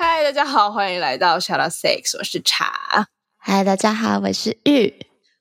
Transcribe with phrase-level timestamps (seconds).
[0.00, 3.08] 嗨，大家好，欢迎来到 Shout Out Six，我是茶。
[3.36, 4.94] 嗨，大家好，我是玉。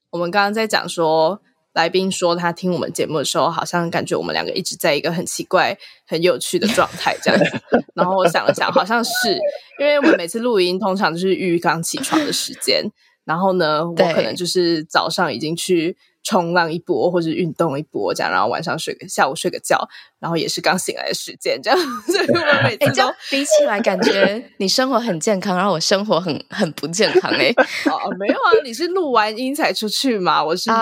[0.09, 1.39] 我们刚刚在讲说，
[1.73, 7.61] 来宾说他听我们节目的时候，好像感觉我们两个一直在一个很奇怪、很有趣的状态这样子。
[7.93, 9.37] 然后我想了想，好像是
[9.79, 12.83] 因为我们每次录音通常就是玉刚起床的时间，
[13.25, 15.95] 然后呢，我可能就是早上已经去。
[16.27, 19.87] 冲浪一波，或者运动一波，这样，然后晚上睡个下午睡个觉，
[20.19, 21.79] 然后也是刚醒来的时间，这样。
[22.05, 27.51] 所以我每次都、欸、比起来，感觉你生活很健康，然后我生活很很不健康哎、欸。
[27.89, 30.43] 哦，没有啊，你是录完音才出去嘛？
[30.43, 30.75] 我是录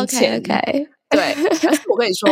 [0.00, 0.34] 音前。
[0.34, 0.88] Oh。
[1.10, 2.28] 对，但是我跟你说，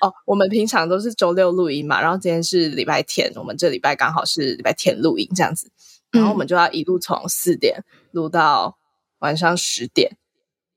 [0.00, 5.70] 哦，我们平常都是周六录音嘛，然后今天是礼拜天，我们这礼拜刚好是礼拜天录音这样子，
[6.10, 8.78] 然后我们就要一路从四点录到
[9.18, 10.16] 晚上十点。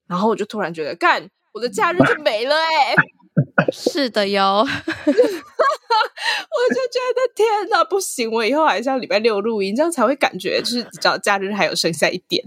[0.10, 2.96] 然后我就突然觉得，干，我的假日就 没了哎、欸！
[3.72, 12.44] 是的哟， 我就觉得天哪，不行，我以后还是要礼拜六录音，这样才会感觉就是只要假日还有剩下一点。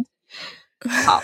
[1.06, 1.22] 好，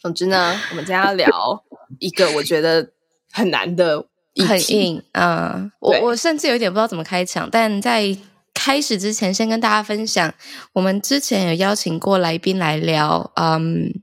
[0.00, 1.64] 总之呢，我们今天要聊
[2.00, 2.90] 一个我觉得
[3.30, 4.04] 很难的，
[4.46, 5.72] 很硬啊、嗯！
[5.78, 8.16] 我我甚至有点不知道怎么开场，但在
[8.52, 10.34] 开始之前，先跟大家分享，
[10.72, 14.02] 我们之前有邀请过来宾来聊，嗯。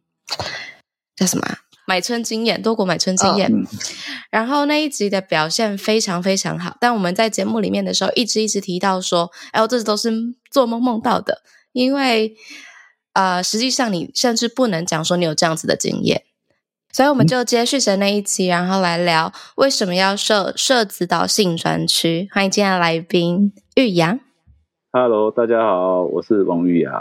[1.17, 1.57] 叫什么、啊？
[1.87, 3.51] 买春经验，多国买春经验。
[3.51, 3.65] Oh.
[4.29, 10.11] 然后那一集的表现非常非常好，但我们在节目里面的时候，一直一直提到说，哎，我这都是
[10.51, 11.41] 做梦梦到的。
[11.71, 12.35] 因为
[13.13, 16.23] 呃，实际上你甚至不能讲说你有这样子的经验。
[16.91, 22.27] 所以我们就接续着那一集，然后来聊为什么要设设指导性专区。
[22.33, 24.19] 欢迎今天的来宾玉阳。
[24.91, 26.93] Hello，大家好，我是王玉阳。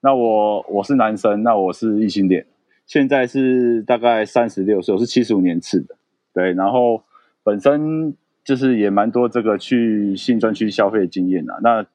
[0.00, 2.46] 那我我是男生，那我是异性恋。
[2.84, 5.96] 现在是大概三十六岁，我是七十五年次的，
[6.34, 7.02] 对，然后
[7.42, 11.86] 本身就是也蛮多这个去性专区消费经验啦，那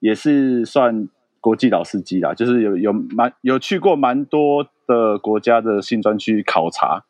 [0.00, 1.08] 也是算
[1.40, 7.04] 国际老司机啦，就是有有蛮有去过蛮多的国家的性专区考察，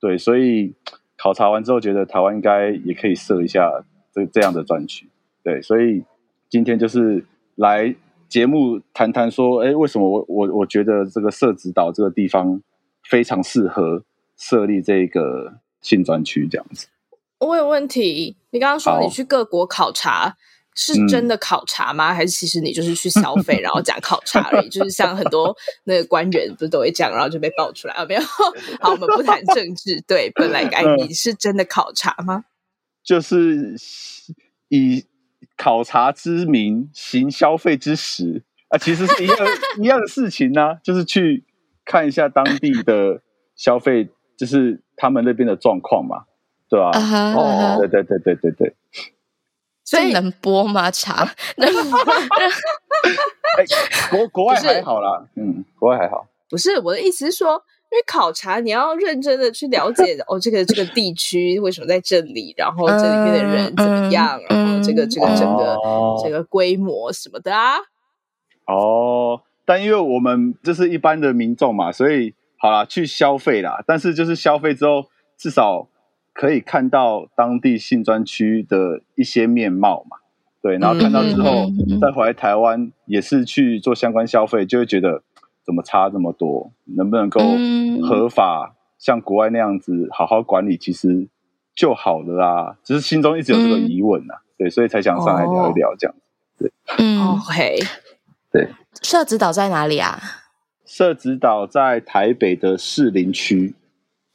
[0.00, 0.74] 对，所以
[1.16, 5.08] 考察完之后觉得台湾应该也可以设一下这这样的专区，
[5.44, 6.02] 对，所以
[6.48, 7.24] 今天就是
[7.54, 7.94] 来
[8.28, 12.60] 节目谈谈说，哎，为什么我我我觉得这个社子岛这个地方。
[13.08, 14.04] 非常适合
[14.36, 16.88] 设立这个性专区这样子。
[17.38, 20.36] 我有问题，你刚刚说你去各国考察，
[20.74, 22.12] 是真的考察吗？
[22.12, 24.68] 嗯、还是其实你就是去消费，然后讲考察而已？
[24.70, 28.04] 就是像很多那个官员不是都会讲，然后就被爆出来啊？
[28.04, 28.20] 没有。
[28.80, 30.00] 好，我们不谈政治。
[30.06, 32.44] 对，本来该 你是真的考察吗？
[33.04, 33.76] 就是
[34.68, 35.06] 以
[35.56, 39.38] 考察之名行消费之实啊，其实是一样
[39.80, 41.44] 一样的事情呢、啊，就是去。
[41.88, 43.22] 看一下当地的
[43.56, 46.24] 消费，就是他们那边的状况嘛，
[46.68, 46.90] 对吧？
[47.34, 48.74] 哦，对对对对对对。
[49.82, 50.90] 所以能播吗？
[50.90, 51.26] 茶
[51.56, 51.98] 能播？
[53.56, 53.64] 哎，
[54.10, 56.26] 国国外还好啦，嗯，国外还好。
[56.50, 57.52] 不是我的意思是说，
[57.90, 65.78] 因为考察你要认真的去了解 哦，这个这个地区为什么在这里，然后这里面的人怎么样，然后这个这个整个
[66.22, 67.78] 这个规模什么的啊。
[68.66, 69.40] 哦。
[69.68, 73.84] 但因为我们就是一般的民众嘛，所以好啦，去消费啦。
[73.86, 75.04] 但是就是消费之后，
[75.36, 75.86] 至少
[76.32, 80.16] 可以看到当地性专区的一些面貌嘛。
[80.62, 81.66] 对，然后看到之后，
[82.00, 85.22] 再回来台湾也是去做相关消费，就会觉得
[85.62, 86.72] 怎么差这么多？
[86.96, 87.40] 能不能够
[88.02, 91.28] 合法像国外那样子好好管理，其实
[91.74, 92.78] 就好了啦。
[92.82, 96.16] 只是心中一直有这个疑问呐，对，所以才想上来聊一聊这样。
[96.58, 97.76] 对，嗯，OK，
[98.52, 98.68] 对。
[99.02, 100.20] 社子岛在哪里啊？
[100.84, 103.74] 社子岛在台北的士林区。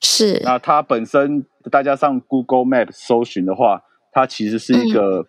[0.02, 0.40] 是。
[0.44, 3.82] 那它本身，大家上 Google Map 搜寻的话，
[4.12, 5.26] 它其实是一个、嗯、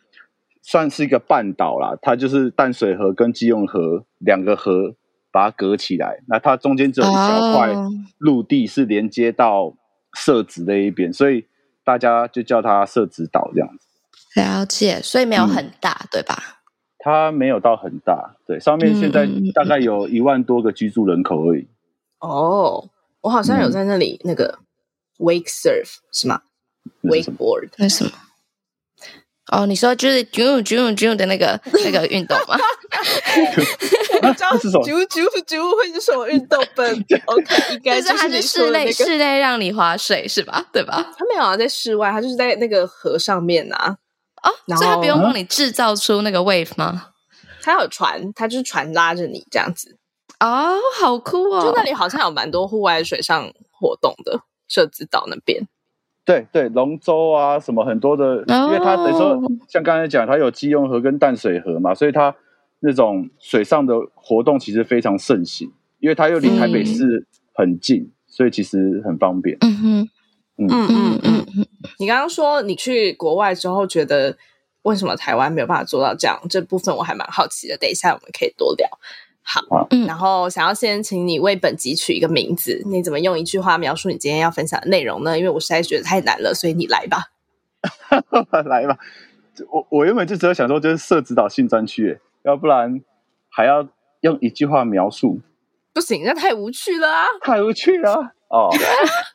[0.63, 1.97] 算是一个半岛啦。
[2.03, 4.95] 它就是淡水河跟基隆河两个河
[5.33, 6.19] 把它隔起来。
[6.29, 7.73] 那它中间只有一小块
[8.19, 9.75] 陆地是连接到
[10.13, 11.47] 社子那一边，所以
[11.83, 13.89] 大家就叫它社子岛这样子。
[14.41, 16.61] 了解，所以没有很大，嗯、对吧？
[17.05, 21.69] 它没有到很大，对，上面现在大概有一万多个居住人口而已。
[22.21, 22.89] 哦，
[23.21, 24.59] 我好像有在那里那个
[25.19, 26.41] wake surf 是吗
[27.03, 28.11] ？wakeboard 那什么？
[29.53, 32.57] 哦，你说就是 June June June 的那个 那个运动吗？
[34.39, 36.91] 这是什么？June June June 会是什么运动本？
[37.27, 40.65] OK，应该就是它是室内室内让你划水是吧？
[40.73, 41.13] 对吧？
[41.19, 43.99] 它没有啊，在室外，它就是在那个河上面啊。
[44.45, 47.11] 哦，所以他不用帮你制造出那个 wave 吗？
[47.63, 49.99] 他有船，他就是船拉着你这样子。
[50.41, 51.63] 哦，好酷哦！
[51.63, 55.67] 就那里好像有蛮多户外水上活动的，社子岛那边。
[56.27, 62.35] 对对，龙舟啊，什么很多的，因为它等于说，像刚才讲，它有基隆河跟淡水河嘛，所以它
[62.81, 65.71] 那种水上的活动其实非常盛行，
[66.01, 69.57] 因为它又离台北市很近，嗯、所以其实很方便。
[69.61, 70.09] 嗯哼，
[70.59, 71.67] 嗯嗯嗯。
[71.99, 74.37] 你刚刚说你去国外之后，觉得
[74.83, 76.41] 为什么台湾没有办法做到这样？
[76.49, 78.89] 这部分我还蛮好奇的，等一下我们可以多聊。
[79.43, 85.39] 好，嗯，然后想要先请你为本集取一个名字，你怎么用一句话描述你今天要分享的内容呢？
[85.39, 87.25] 因为我实在觉得太难了，所以你来吧，
[88.65, 88.97] 来吧。
[89.71, 93.03] 我我原本就只有想说，就是设指导性专区，要不然
[93.51, 93.87] 还要
[94.23, 95.41] 用一句话描述，
[95.93, 98.71] 不行，那太无趣了啊，太无趣了哦。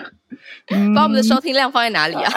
[0.94, 2.32] 把我们的收听量放在哪里啊？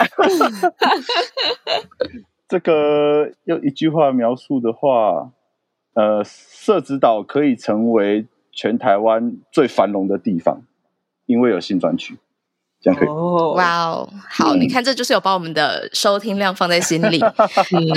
[2.48, 5.32] 这个用一句话描述的话。
[5.92, 10.62] 呃，社子岛可以成为全台湾最繁荣的地方，
[11.26, 12.16] 因为有新专区，
[12.80, 13.08] 这样可以。
[13.08, 17.20] 哇哦，好，嗯、你看，这就是有把我们的收听量放在心里。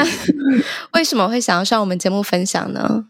[0.93, 3.07] 为什么会想要上我们节目分享呢？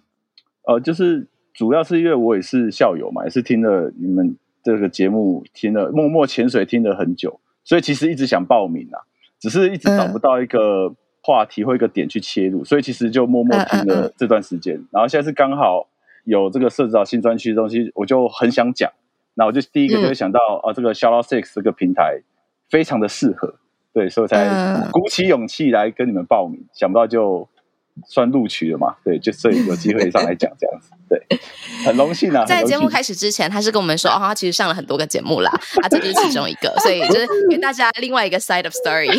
[0.67, 9.03] 呃，就是主要是因为我也是校友嘛，也是听了你们这个节目，听了默默潜水听了很久，所以其实一直想报名啊，
[9.39, 10.87] 只是一直找不到一个。
[10.87, 10.95] 嗯
[11.25, 14.87] 话题或一个点去切入，所以其实就默默听了这段时间，uh, uh, uh.
[14.91, 15.87] 然后现在是刚好
[16.25, 18.91] 有这个设置到新专区的东西，我就很想讲。
[19.35, 22.19] 那我就第一个就会想到、嗯、啊，这个 Out Sex 这个平台
[22.69, 23.55] 非常的适合，
[23.93, 26.59] 对，所以才鼓起勇气来跟你们报名。
[26.59, 26.79] Uh.
[26.81, 27.47] 想不到就。
[28.07, 28.95] 算录取了嘛？
[29.03, 31.39] 对，就所以有机会上来讲这样子，对，
[31.85, 32.43] 很荣幸啊。
[32.47, 35.51] 在节目开始之前，他是跟我们说，哦，他其实上了很多个节目啦，
[35.83, 39.11] 啊，这就是其中一个， 所以就是给大家另外一个 side of story。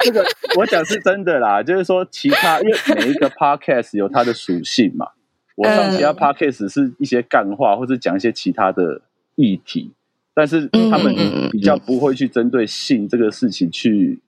[0.00, 0.24] 这个
[0.56, 5.08] 我讲是真的啦，就是说其他，因为每一个 podcast 有它的属性嘛，
[5.56, 9.02] 我上其他 podcast 是一些干话，或者讲一些其他的
[9.34, 9.92] 议题，
[10.34, 11.14] 但是他们
[11.50, 14.20] 比较不会去针对性这个事情去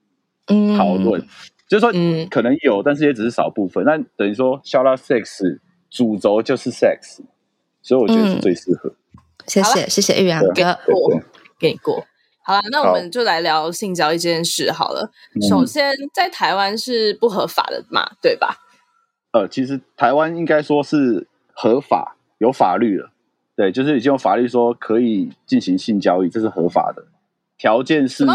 [0.77, 1.25] 讨论。
[1.67, 3.83] 就是说，嗯，可能有，但是也只是少部分。
[3.83, 7.19] 那等于说，Shout Out Sex 主轴就是 sex，
[7.81, 8.89] 所以我觉得是最适合。
[8.89, 8.95] 嗯、
[9.47, 11.21] 谢谢，谢谢玉阳哥，我，
[11.59, 12.05] 给你过。
[12.43, 15.11] 好了，那我们就来聊性交易这件事好了。
[15.41, 18.57] 好首先，在台湾是不合法的嘛，对吧？
[19.31, 23.11] 呃，其实台湾应该说是合法，有法律了。
[23.55, 27.05] 对，就是已经有法律说可以进行性交易，这是合法的。
[27.57, 28.25] 条件是。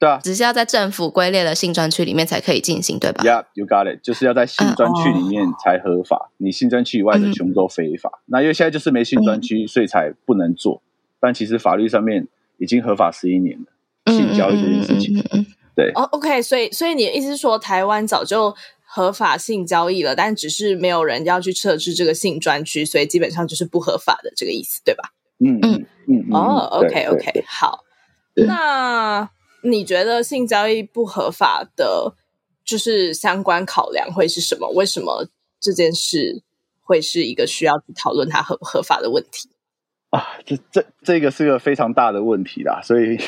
[0.00, 6.30] 对啊，只是要在政府归类的性专区里面才可以进行，对吧？Yeah，you got it，就是要在性专区里面才合法，uh, oh.
[6.38, 8.10] 你性专区以外的全部都非法。
[8.14, 10.80] 嗯、那因为现在就是没性专区，嗯、所以才不能做。
[11.20, 12.26] 但其实法律上面
[12.56, 13.66] 已经合法十一年了，
[14.04, 15.18] 嗯、性交易这件事情。
[15.18, 18.56] 嗯嗯嗯、对，哦、oh,，OK，所以所以你的意思是说，台湾早就
[18.86, 25.10] 合法性交易了，但只是没有人要去设置这个性专区，所以基本上就是不合法的这个意思，对吧？
[25.44, 26.26] 嗯嗯嗯。
[26.32, 27.84] 哦，OK OK，好，
[28.34, 29.28] 那。
[29.62, 32.14] 你觉得性交易不合法的，
[32.64, 34.68] 就是相关考量会是什么？
[34.70, 35.28] 为什么
[35.60, 36.42] 这件事
[36.80, 39.50] 会是一个需要去讨论它合不合法的问题
[40.10, 40.24] 啊？
[40.46, 43.18] 这这这个是个非常大的问题啦，所以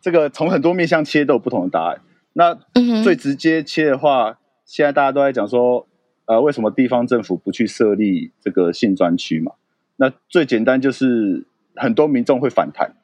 [0.00, 2.00] 这个从很多面向切都有不同的答案。
[2.32, 2.54] 那
[3.02, 5.86] 最直接切的话，现在大家都在讲说，
[6.24, 9.52] 呃，为什么地方政府不去设立这个性专区嘛？
[9.96, 12.94] 那最简单就是很多民众会反弹，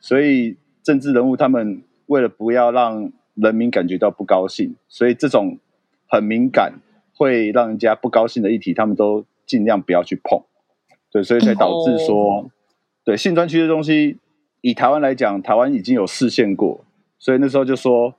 [0.00, 1.82] 所以政治人物他们。
[2.12, 5.56] 为了不要让人民感觉到不高兴，所以这种
[6.06, 6.74] 很敏感、
[7.14, 10.42] 会让人家不高兴的议题，他们都尽量不要去碰。
[11.10, 12.50] 对，所以才导致说，哦、
[13.02, 14.18] 对性专区的东西，
[14.60, 16.84] 以台湾来讲，台湾已经有释宪过，
[17.18, 18.14] 所以那时候就说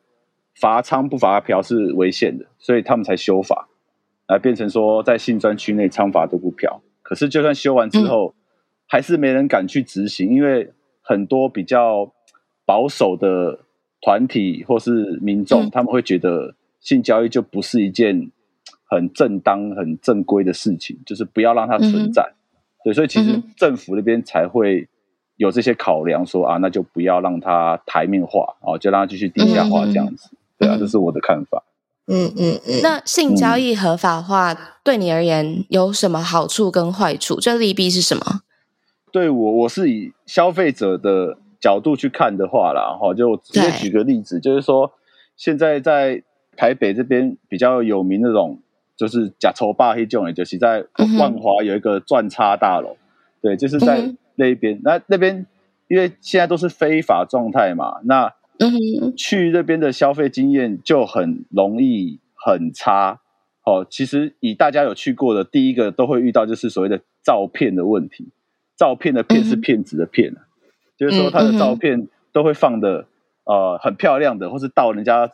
[0.56, 3.70] 罚娼不罚嫖是违宪的，所以他们才修法，
[4.28, 6.82] 来变成说在性专区内娼罚都不嫖。
[7.04, 8.42] 可是就算修完之后，嗯、
[8.88, 10.74] 还是没人敢去执行，因为
[11.04, 12.12] 很多比较
[12.66, 13.60] 保守的。
[14.04, 18.30] 团体或是民众，他们会觉得性交易就不是一件
[18.84, 22.22] 很正当、很正规的事情，就是不要让它存在。
[22.22, 22.36] 嗯、
[22.84, 24.90] 对，所以其实政府那边才会
[25.38, 30.32] 有这些考量说，说啊，那就不要让它台面化，哦，就让它继续地下化这样子。
[30.34, 31.64] 嗯、对啊，这是我的看法。
[32.08, 32.82] 嗯嗯嗯。
[32.84, 37.40] 那性交易合法化对你而言有什么好处跟坏处？
[37.40, 38.42] 这利弊是什么？
[39.14, 41.38] 对我，我是以消费者的。
[41.64, 44.92] 角度去看的话啦，哈，就直接举个例子，就是说，
[45.38, 46.22] 现在在
[46.58, 48.60] 台北这边比较有名那种，
[48.98, 50.86] 就是假抽霸黑种，就是在
[51.18, 52.98] 万华有一个钻叉大楼，
[53.42, 54.82] 对，就是在那边。
[54.84, 55.46] 那那边
[55.88, 58.34] 因为现在都是非法状态嘛，那
[59.16, 63.22] 去那边的消费经验就很容易很差。
[63.66, 68.34] 哦，其实以大家有去过的，第一个都会遇到就是所谓的照骗的问题。
[68.76, 70.48] 照骗的骗是骗子的骗、啊嗯、
[71.04, 73.06] 就是说他的照片都会放的
[73.44, 75.30] 呃很漂亮的，或是盗人家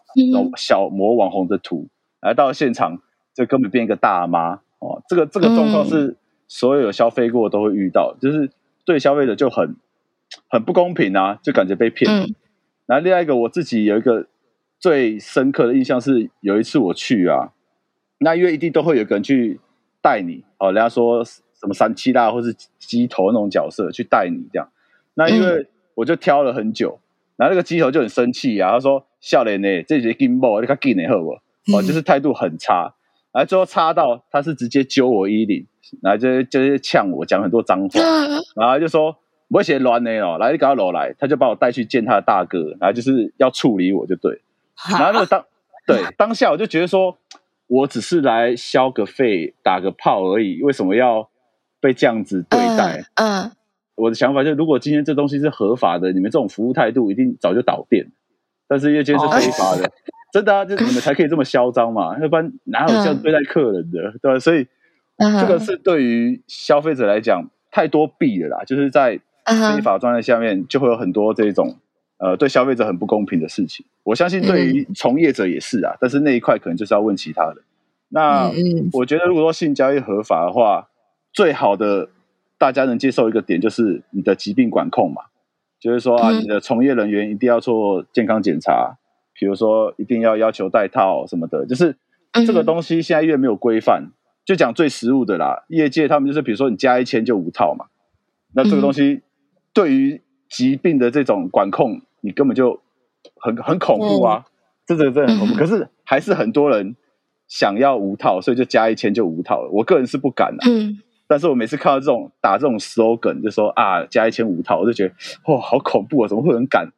[0.57, 1.88] 小模网红的图，
[2.21, 2.99] 来到现场
[3.33, 5.01] 就根本变一个大妈哦。
[5.07, 8.49] 这个这个状况是所有有消费过都会遇到，就是
[8.85, 9.75] 对消费者就很
[10.49, 12.11] 很不公平啊，就感觉被骗。
[12.11, 12.35] 嗯、
[12.88, 14.25] 然后另外一个我自己有一个
[14.79, 17.53] 最深刻的印象是，有一次我去啊。
[18.17, 19.59] 那因为一定都会有个人去
[20.01, 24.69] 带你哦，人家说什么三七大，或是鸡头那种角色去带你这样。
[25.19, 26.97] 那因为我就挑了很久，
[27.35, 31.31] 然后那个鸡头就很生气啊，他说：“笑脸呢，这些金宝你看给你好不？
[31.75, 32.93] 哦，就是态度很差。”
[33.33, 35.67] 然后最后差到他是直接揪我衣领，
[36.01, 37.99] 然后就就是呛我，讲很多脏话，
[38.55, 39.15] 然后就说
[39.49, 44.41] 不会写乱的哦，来你赶快搂来，他就把我带去见他的大哥，然后就是要处理我就对。
[44.89, 45.45] 然后那个当
[45.85, 47.17] 对当下我就觉得说。
[47.71, 51.29] 我只是来消个费、打个炮而已，为什么要
[51.79, 53.05] 被这样子对待？
[53.13, 53.51] 嗯，嗯，
[53.99, 58.11] 我的想法就是，如果今天这东西是合法的，你们这种服务态度一定早就倒店。
[58.67, 59.91] 但是因为今天是非法的，哦、
[60.31, 63.99] 真的啊，就你们才可以这么嚣张嘛， 要不然哪有这样对待客人的？
[64.01, 64.39] 嗯、对吧？
[64.39, 64.67] 所以
[65.17, 71.77] 这个是对于消费者来讲太多弊了啦，就是在非法状态下面就会有很多这种。
[72.21, 75.93] 呃，对消费者很不公平的事情，我相信对于从业者也是啊。
[75.93, 77.61] 嗯、但是那一块可能就是要问其他的。
[78.09, 78.51] 那
[78.91, 80.89] 我觉得，如果说性交易合法的话，
[81.31, 82.09] 最好的
[82.59, 85.23] 大家能接受一个点就是你的疾病管控嘛，
[85.79, 88.97] 就是说啊，你的从业人员一定要做健康检查，
[89.33, 91.65] 比如说一定要要求戴套什么的。
[91.65, 91.95] 就是
[92.45, 94.11] 这个东西现在越没有规范，
[94.45, 95.65] 就讲最实务的啦。
[95.69, 97.85] 业界他们就是，比如说你加一千就五套嘛，
[98.53, 99.21] 那这个东西
[99.73, 102.01] 对于疾病的这种管控。
[102.21, 102.81] 你根本就
[103.37, 104.45] 很很恐怖啊！
[104.85, 105.55] 这这个真的很恐怖。
[105.55, 106.97] 可是还是很多人
[107.47, 109.69] 想要无套，所以就加一千就无套了。
[109.71, 110.69] 我个人是不敢的。
[110.69, 110.99] 嗯。
[111.29, 115.13] 但是我每次看到这种打这种 slogan，就说啊加一千五套，我就觉得
[115.45, 116.27] 哇好恐怖啊！
[116.27, 116.91] 怎么会有人敢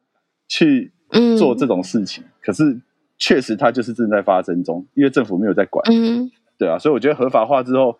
[0.48, 0.90] 去
[1.38, 2.24] 做这种事情？
[2.40, 2.80] 可是
[3.18, 5.84] 确实它就是正在发生中，因为政府没有在管。
[5.92, 6.30] 嗯。
[6.58, 7.98] 对啊，所以我觉得合法化之后，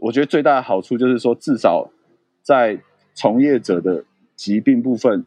[0.00, 1.90] 我觉得最大的好处就是说，至少
[2.40, 2.78] 在
[3.12, 4.04] 从业者的
[4.36, 5.26] 疾病部分。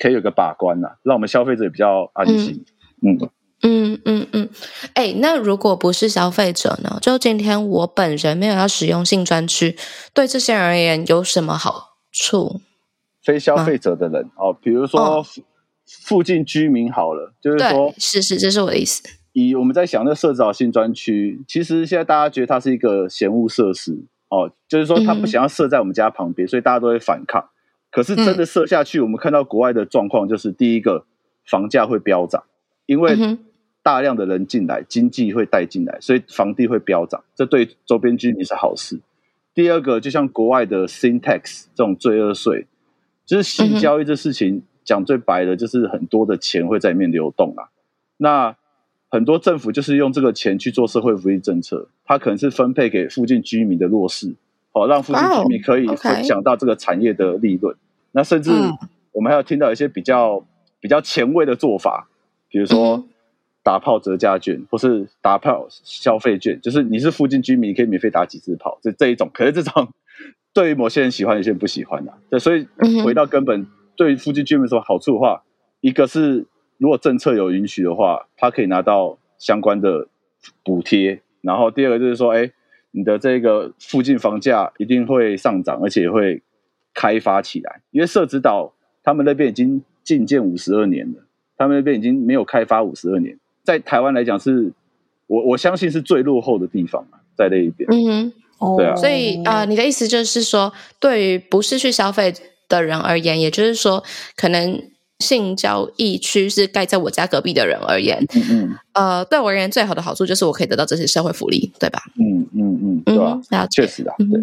[0.00, 2.64] 可以有个把关呐、啊，让我们消费者比较安心。
[3.02, 3.30] 嗯嗯
[3.62, 4.20] 嗯嗯。
[4.22, 4.48] 哎、嗯嗯
[4.94, 6.98] 欸，那如果不是消费者呢？
[7.00, 9.76] 就今天我本人没有要使用性专区，
[10.12, 12.60] 对这些人而言有什么好处？
[13.22, 15.26] 非消费者的人、啊、哦，比如说、哦、
[16.02, 19.02] 附近居民好了，就是说，是是，这是我的意思。
[19.32, 27.50] 以我们在想那设置好性专区，其实现在大家觉得它是一个嫌物设施哦，就是说他不想要设在我们家旁边，嗯、所以大家都会反抗。
[27.90, 31.06] 可是真的设下去，我们看到国外的状况就是：第一个，
[31.46, 32.44] 房价会飙涨，
[32.86, 33.38] 因为
[33.88, 39.00] 大量的人进来，经济会带进来，所以房地会飙涨，这对周边居民是好事。
[39.54, 42.66] 第二个，就像国外的 sin tax 这种罪恶税，
[43.24, 47.72] 就是性交易这事情，讲最白的，就是很多的钱会在里面流动啊。
[48.18, 48.54] 那
[49.08, 54.34] 很多政府就是用这个钱去做社会福利政策，它可能是分配给附近居民的弱势。
[54.70, 57.62] 好，让附近居民可以分享到这个产业的利润。
[57.62, 57.78] Wow, okay.
[58.12, 58.50] 那甚至
[59.12, 60.44] 我们还有听到一些比较
[60.78, 62.06] 比较前卫的做法，
[62.50, 63.02] 比如说
[63.62, 69.30] 打炮折价券，或是打炮消费券，就是你是附近居民，你可以免费打几次炮，这这一种。
[69.32, 69.92] 可是这种
[70.52, 72.12] 对于某些人喜欢，有些人不喜欢的。
[72.30, 72.66] 对，所以
[73.04, 75.42] 回到根本，对于附近居民什么好处的话，
[75.80, 76.46] 一个是
[76.78, 80.08] 如果政策有允许的话，他可以拿到相关的
[80.64, 81.20] 补贴。
[81.40, 82.52] 然后第二个就是说，哎。
[82.90, 86.42] 你的这个附近房价一定会上涨，而且会
[86.94, 88.72] 开发起来，因为社子岛
[89.04, 91.22] 他们那边已经禁建五十二年了，
[91.58, 93.38] 他们那边已经没有开发五十二年，
[93.68, 94.72] 在台湾来讲是，
[95.26, 97.04] 我我相信是最落后的地方，
[97.36, 97.86] 在那一边。
[97.90, 98.96] 嗯哼，对啊。
[98.96, 102.32] 所以啊、呃，你的意思就是说，对于不是去消费
[102.66, 104.02] 的人而言，也就是说，
[104.34, 104.82] 可能。
[105.20, 111.98] 性交易区是盖在我家隔壁的人而言，嗯嗯，呃，对我而言最好的好处就是我可以得到这些社会福利，对吧？
[112.20, 113.66] 嗯嗯嗯，对吧？
[113.66, 114.40] 确实啊，对，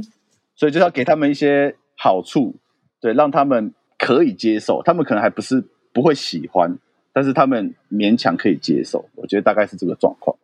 [0.53, 2.53] 所以就要给他们一些好处，
[2.99, 5.63] 对，让他们可以接受，他们可能还不是
[5.93, 6.77] 不会喜欢，
[7.15, 10.37] 但是他们勉强可以接受，我觉得大概是这个状况。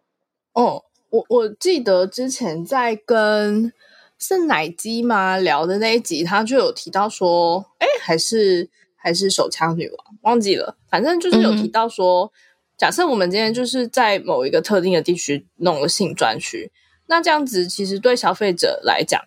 [0.53, 3.71] 哦，我我记得之前在跟
[4.17, 8.69] 是奶鸡吗聊的那一集，他就有提到说，哎，还是。
[9.03, 12.31] 还是手枪女王忘记了，反正就是有提到说，嗯、
[12.77, 16.71] 假设我们今天就是在某一个特定的地区弄了性专区，
[17.07, 19.19] 那这样子其实对消费者来讲，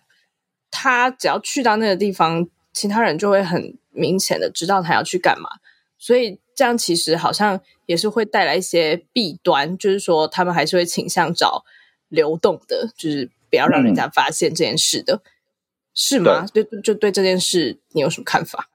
[0.71, 5.49] 他只要去到那个地方，其他人就会很明显的知道他要去干嘛，
[5.97, 11.65] 所以这样其实好像也是会带来一些弊端，就是说他们还是会倾向找
[12.07, 15.21] 流动的，就是不要让人家发现这件事的，嗯、
[15.93, 16.45] 是吗？
[16.53, 18.69] 对，就对这件事你有什么看法？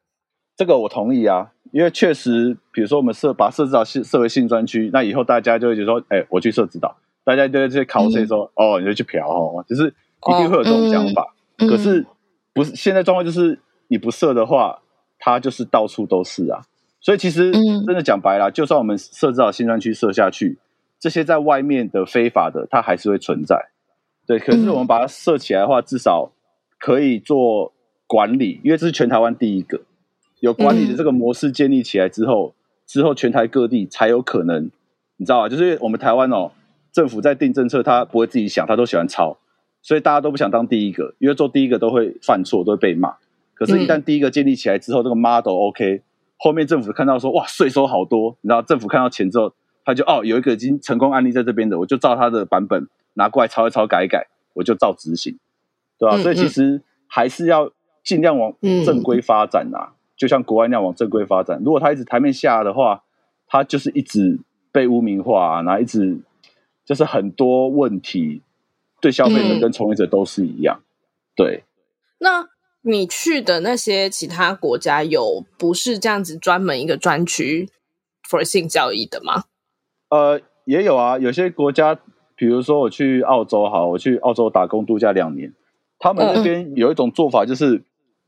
[0.57, 11.23] 这个我同意啊，因为确实，比如说我们设把设置到设设为性专区，那以后大家就会觉得说，哎，我去设置岛，大家就会去考虑说，嗯、哦，你就去嫖哦，就是一定会有这种想法。
[11.23, 12.07] 哦嗯、可是
[12.53, 13.59] 不是现在状况就是。
[13.93, 14.83] 你不设的话，
[15.19, 16.63] 它就是到处都是啊。
[17.01, 20.59] 所以其实真的讲白了，嗯、就算我们设置好新专区设下去，
[20.99, 23.71] 这些在外面的非法的，它还是会存在。
[24.27, 26.31] 对，可是我们把它设起来的话，至少
[26.79, 27.73] 可以做
[28.07, 29.81] 管理，因为这是全台湾第一个
[30.41, 32.55] 有管理的这个模式建立起来之后，
[32.87, 34.71] 之后全台各地才有可能，
[35.17, 35.49] 你知道吧？
[35.49, 36.53] 就是我们台湾哦，
[36.93, 39.39] 政府在定政策，他不会自己想，他都喜欢抄，
[39.81, 43.15] 所以大家都不想当第一个，因为做第一个都会犯错，都会被骂。
[43.55, 46.03] 可是，一旦第一个建立起来之后，这个 model OK，
[46.43, 49.53] 后面政府看到说哇税收好多，然后政府看到钱之后，
[49.85, 55.39] 他就哦有一个已经成功案例在这边的，我就照他的版本拿过来抄一抄改一改，我就照执行，
[55.99, 56.17] 对吧？
[56.17, 57.71] 嗯嗯，所以其实还是要
[58.03, 58.55] 尽量往
[58.87, 61.61] 正规发展啊，嗯、就像国外那样往正规发展。
[61.63, 63.05] 如果他一直台面下的话，
[63.47, 64.39] 他就是一直
[64.73, 66.19] 被污名化，啊，然后一直
[66.87, 68.41] 就是很多问题，
[69.03, 70.85] 对消费者跟从业者都是一样，嗯、
[71.37, 71.65] 对。
[72.19, 72.49] 那。
[72.83, 77.69] 你去的那些其他国家有不是这样子专门一个专区
[78.27, 79.45] for 性交易的吗？
[80.09, 81.99] 呃，也有啊，有些国家，
[82.35, 85.53] 比如说我去澳洲，好，我去澳洲打工度假两年，
[85.99, 87.83] 他们那边有一种做法，就是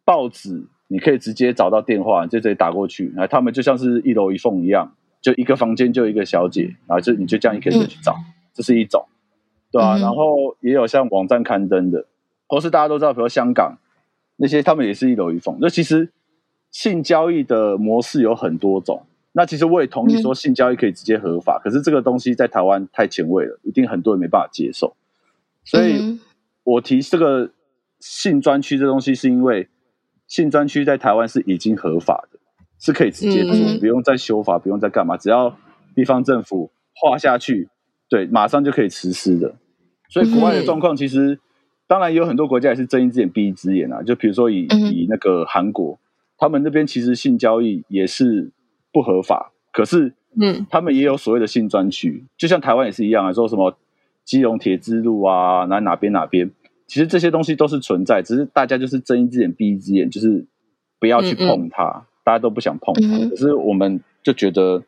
[0.04, 9.06] 报纸你可以直接找到电话，就直接打过去，然后他们就像是一楼一凤一样，就一个房间就一个小姐，然后就你就这样一个人去找，嗯、这是一种，
[9.70, 9.96] 对吧、啊？
[9.96, 12.04] 嗯、然后也有像网站刊登的，
[12.46, 13.78] 或是大家都知道，比如香港。
[14.42, 15.56] 那些他们也是一楼一凤。
[15.60, 16.10] 那其实
[16.72, 19.06] 性交易的模式有很多种。
[19.30, 24.96] 那其实我也同意说性交易可以直接合法，嗯、可是这个东西在台湾太前卫了，一定很多人没办法接受。
[25.62, 26.18] 所以
[26.64, 27.52] 我提这个
[28.00, 29.68] 性专区这东西，是因为
[30.26, 32.40] 性专区在台湾是已经合法的，
[32.80, 35.56] 是可以直接做，嗯、不用再修法，不用再干嘛，只要
[35.94, 37.68] 地方政府划下去，
[38.08, 39.54] 对，马上就可以实施的。
[40.08, 41.38] 所以国外的状况其实。
[41.92, 45.98] 当然有很多国家也是睁一只眼闭一只眼啊，就比如说以以那个韩国，
[46.38, 48.50] 他们那边其实性交易也是
[48.90, 53.76] 不合法，可是嗯，他们也有所谓的性专区，就像台湾也是一样啊，说什么
[54.24, 56.50] 基隆铁之路啊，哪哪边哪边，
[56.86, 60.46] 其实这些东西都是存在，只是大家就是睁一只眼闭一只眼，就是
[60.98, 64.82] 不要去碰它，嗯嗯，大家都不想碰它，可是我们就觉得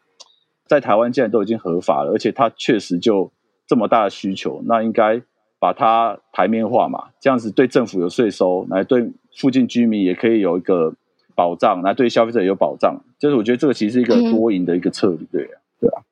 [0.67, 3.31] 在台湾既然都已经合法了，而且它确实就
[3.67, 5.21] 这么大的需求，那应该。
[5.65, 10.93] 把它台面化嘛，这样子对政府有税收，来对附近居民也可以有一个
[11.35, 13.03] 保障，来对消费者也有保障。
[13.19, 16.03] 就是我觉得这个其实是一个多赢的一个策略，对啊，对啊。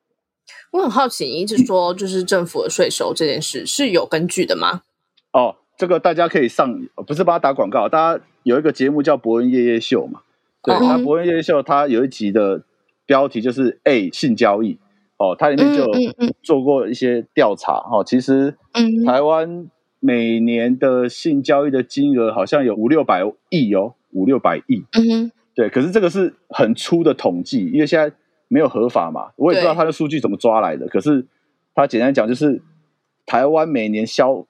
[0.71, 4.85] 我很好奇，你一直说就是政府的税收这件事是有根据的吗？
[5.33, 10.23] 哦，这个大家可以上，不是帮他打广告，大家有一个节目叫《博恩夜夜秀》嘛，
[10.62, 12.62] 对，那《博恩夜夜秀》它有一集的
[13.05, 14.79] 标题就是 A 性交易。
[15.22, 15.92] 哦，它里面就有
[16.42, 18.56] 做过一些调查哈、哦，其实
[19.06, 19.68] 台湾
[20.00, 24.85] 每年的性交易的金额好像有五六百亿哦，五六百亿。
[24.92, 28.14] 嗯哼，对，可是这个是很粗的统计，因为现在
[28.48, 30.87] 没有合法嘛，我也不知道它的数据怎么抓来的。
[30.88, 31.24] 可是
[31.74, 32.61] 它简单讲就是，
[33.24, 34.44] 台湾每年消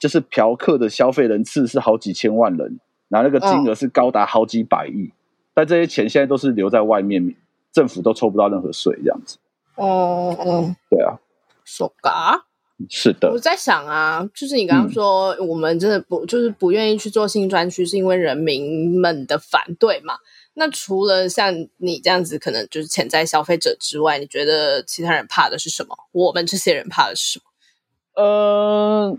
[0.00, 5.12] 就是嫖客的消费人次是好几千万人，然后那个金额是高达好几百亿，哦、
[5.54, 7.34] 但这些钱现在都是留在外面，
[7.72, 9.38] 政府都抽不到任何税，这样子。
[9.76, 11.18] 哦哦，对啊
[11.64, 12.42] ，so ga
[12.88, 13.30] 是的。
[13.30, 20.14] 我在想啊，就是你刚刚说，我们真的不就是不愿意去做新专区，是因为人民们的反对嘛？
[20.54, 25.96] 那除了像你这样子，可能就是潜在消费者之外，你觉得其他人怕的是什么？
[26.12, 28.22] 我们这些人怕的是什么？
[28.22, 29.16] 呃，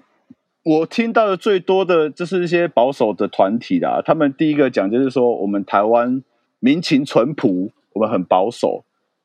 [0.63, 4.01] 我听到的最多的就是一些保守的团体啦。
[4.05, 6.21] 他们第一个讲就是说，我们台湾
[6.59, 8.83] 民情淳朴，我们很保守。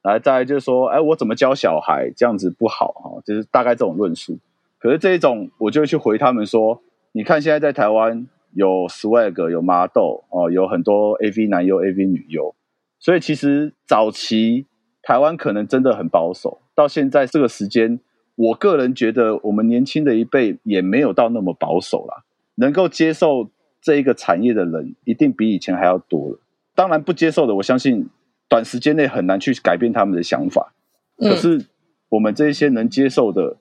[0.08, 3.22] 来，再来就是说，哎，我怎么教小孩这样子不好哈？
[3.24, 4.38] 就是大概这种论述。
[4.78, 6.80] 可是这一种，我就去回他们说，
[7.12, 12.54] 你看现在在台湾有 swag，有 model 哦，有很多 AV 男优、AV 女优。
[12.98, 14.66] 所以其实早期
[15.02, 18.00] 台湾可能真的很保守，到现在这个时间，
[18.36, 22.24] 我个人觉得我们年轻的一辈也没有到那么保守啦。
[22.56, 23.48] 能够接受
[23.80, 26.38] 这一个产业的人，一定比以前还要多了。
[26.74, 28.08] 当然不接受的，我相信。
[28.48, 30.72] 短时间内很难去改变他们的想法，
[31.18, 31.66] 可是
[32.08, 33.58] 我们这些能接受的，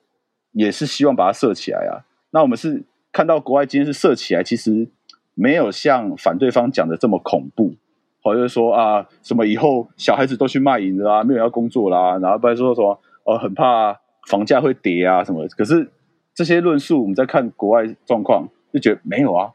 [0.52, 2.06] 也是希望把它设起来啊。
[2.32, 4.88] 那我们是看到国外今天是设起来，其实
[5.34, 7.76] 没有像反对方讲的这么恐怖。
[8.24, 15.48] 好，就是说啊，什么以后小孩子都去卖淫了啊，没有要工作啦，然后不然说什么呃，很怕房价会跌啊什么。
[15.50, 15.90] 可是
[16.34, 19.52] 这些论述，我们在看国外状况，就觉得没有啊，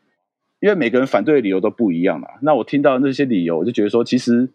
[0.61, 2.29] 因为每个人反对的理由都不一样嘛。
[2.40, 4.49] 那我听到那些理由，我就觉得说，其实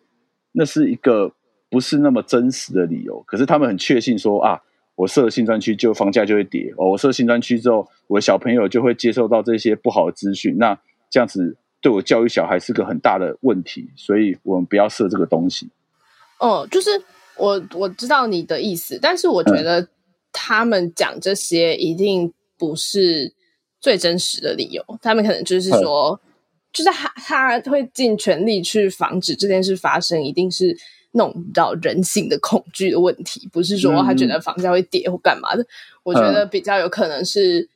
[0.57, 1.31] 那是一个
[1.69, 3.23] 不是那么真实的理由。
[3.27, 4.59] 可是他们很确信说啊，
[4.95, 6.73] 我设了新专区，就房价就会跌。
[6.77, 10.57] 哦，我设新专区之后，我的小朋友就会接受到这些不好的资讯。
[10.57, 10.77] 那
[11.09, 11.55] 这样子。
[11.79, 15.69] 对我教育小孩是个很大的问题，所以我们不要设这个东西。
[16.39, 16.89] 哦，就是
[17.37, 19.87] 我我知道你的意思，但是我觉得
[20.33, 23.31] 他们讲这些一定不是
[23.79, 24.83] 最真实的理由。
[24.89, 26.26] 嗯、他们可能就是说，嗯、
[26.73, 30.77] 就是他他会尽全力去防止这件事发生，一定是
[31.11, 35.63] 弄到人性的恐惧的问题，不是说他觉得房价会跌或干嘛的。
[35.63, 35.67] 嗯、
[36.03, 37.69] 我觉得比较有可能是，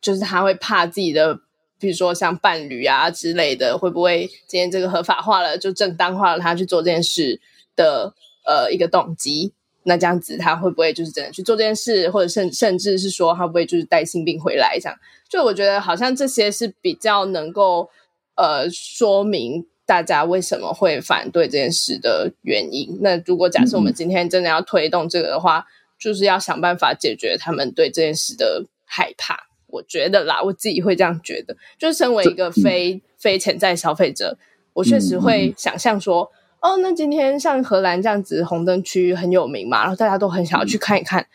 [0.00, 1.40] 就是他会怕自己的。
[1.80, 7.40] 比如说像伴侣啊之类的，会不会今天这个合法化了，就正当化了他去做这件事
[7.76, 8.12] 的
[8.44, 9.52] 呃一个动机？
[9.84, 14.76] 那这样子他会不会就是真的去做这件事，或者甚甚至是说他会不会就是带性病回来？
[14.80, 17.88] 这样，就我觉得好像这些是比较能够
[18.38, 22.98] 呃说明大家为什么会反对这件事的原因。
[23.02, 25.66] 那如果假设我们今天真的要推动这个的话，嗯、
[25.98, 29.48] 就是要想办法解决他们对这件事的害怕。
[29.66, 34.38] 我觉得啦，我自己会这样觉得，就是身为一个非、嗯、非潜在消费者，
[34.72, 41.26] 我确实会想象说，嗯、哦，那今天像荷兰这样子红灯区很有名嘛，然后大家都很想要去看一看，嗯、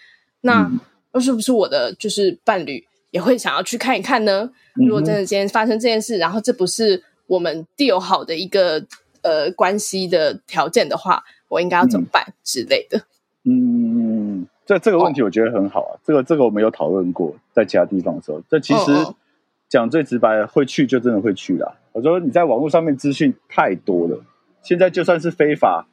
[0.42, 0.72] 那
[1.12, 2.84] 那是不是我的就是伴侣
[3.14, 4.50] 也会想要去看一看呢？
[4.76, 8.84] 嗯、如果真的今天发生这件事，然后这不是我们 deal 好的一个
[9.22, 13.04] 呃关系的条件的话，我应该要怎么办之类的？
[13.46, 14.48] 嗯。
[14.66, 18.92] 这这个问题我觉得很好啊，哦、这个这个我们有讨论过，在其他地方的时候，这其实
[19.68, 21.76] 讲最直白的，会去就真的会去啦。
[21.92, 24.24] 我说你在网络上面资讯太多了，
[24.62, 25.86] 现在就算是非法，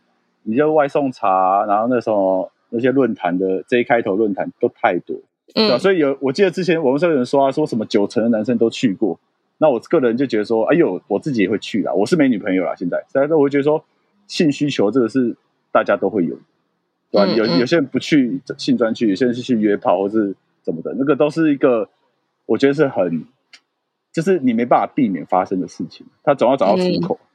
[0.44, 5.16] 你就外送茶，然后那时候那些论坛的 J 开头论坛都太多，
[5.54, 5.78] 嗯？
[5.78, 9.18] 所以有我记得之前网络上有人说啊，说什么九成的男生都去过，
[9.58, 13.84] 那我个人就觉得说，哎呦，我自己也会去啦，我是没女朋友啦，现在，但是我会觉得说，
[14.26, 15.36] 性需求这个是
[15.72, 16.38] 大家都会有。
[17.12, 17.26] 对吧？
[17.26, 20.32] 有有些人不去性专区，有些人是去约炮或是
[20.62, 21.88] 怎么的，那个都是一个，
[22.46, 23.24] 我觉得是很，
[24.12, 27.18] 就是你没办法避免发生的事情，他总要找到出口。
[27.20, 27.26] 嗯、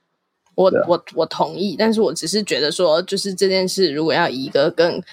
[0.55, 5.03] 我啊、我我同意，但是我只是觉得说，就是这件事如果要以一个更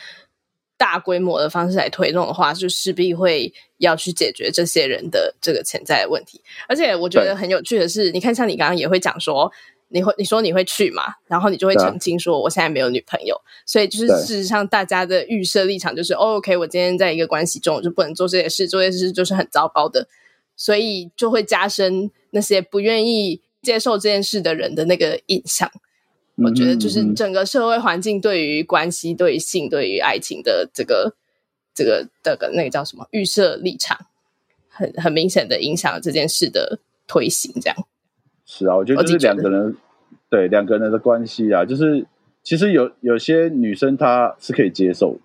[0.82, 6.40] 大规模的方式来推动的话，就势必会要去解决这些人的这个潜在的问题。
[6.66, 9.52] 而且我觉得很有趣的是，你看，像你刚刚也会讲说。
[9.94, 11.02] 你会你说你会去嘛？
[11.26, 20.08] 然后你就会澄清说我现在没有女朋友，啊、所以就是事实上大家的预设立场就是、哦、OK，我今天在一个关系中，我就不能做这些事，做这些事就是很糟糕的，
[20.56, 25.70] 所以就会加深那些不愿意接受这件事的人的那个印象。
[26.36, 31.14] 嗯、我觉得就是整个社会环境对于关系、对于性、对于爱情的这个
[31.74, 33.98] 这个这个那个叫什么预设立场，
[34.68, 37.76] 很很明显的影响了这件事的推行，这样。
[38.46, 39.76] 是啊，我觉得就是两个人，
[40.28, 42.06] 对两个人的关系啊，就是
[42.42, 45.20] 其实有有些女生她是可以接受的，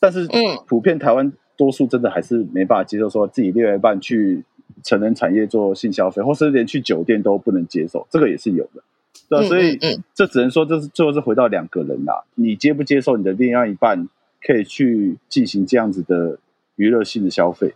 [0.00, 0.26] 但是
[0.66, 4.44] 普遍台湾多数真的还是没办法接受，说自己另外一半去
[4.82, 8.82] 成人产业做性消费，或是连去酒店都不能接受，这个也是有的。
[9.28, 9.78] 对啊，所以
[10.14, 14.08] 这只能说这是最后是回到两个人啦，你接不接受你的另外一半
[14.44, 16.38] 可以去进行这样子的
[16.76, 17.74] 娱乐性的消费，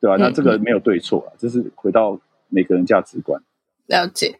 [0.00, 0.16] 对吧？
[0.18, 3.42] 那这个没有对错啊，这是回到每个人价值观。
[3.86, 4.38] 了解，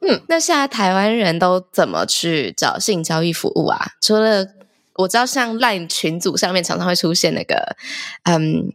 [0.00, 3.78] 嗯，那现在台湾人都怎么去找性交易服务啊？
[4.00, 4.46] 除了
[4.94, 7.76] 我知道，像 LINE 群组上面常常会出现那个，
[8.24, 8.72] 嗯，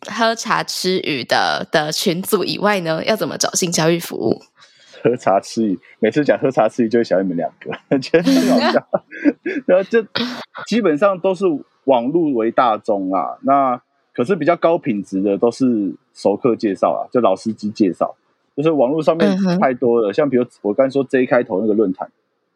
[0.00, 4.42] 喝茶吃鱼的的群组以外呢，要怎么找性交易服务？
[5.04, 8.88] 喝茶吃鱼，每次讲喝茶吃鱼就会想你们两个， 觉得很好笑。
[9.66, 10.02] 然后就
[10.66, 11.44] 基本上都是
[11.84, 13.78] 网络为大宗啊，那
[14.14, 18.16] 可是比较高品质的都是熟客介绍啊，就老司机介绍。
[18.56, 22.08] 就是网络上面太多了，嗯、像比如我刚才说 J 开头那个论坛，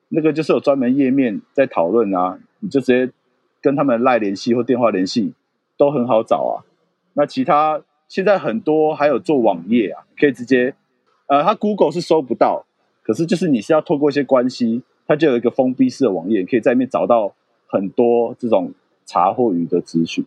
[0.09, 3.13] 那个就是有专门页面在讨论啊，你就直接
[3.61, 5.35] 跟他们赖联系或电话联系，
[5.77, 6.65] 都很好找啊。
[7.15, 10.75] 那其他现在很多还有做网页啊，可以直接，
[11.29, 12.67] 呃，它 Google 是搜不到，
[13.03, 17.33] 可是就是你是要透过一些关系，它就有一个封闭式的网页，可以在里面找到
[17.67, 18.73] 很多这种
[19.07, 20.27] 茶或鱼的资讯，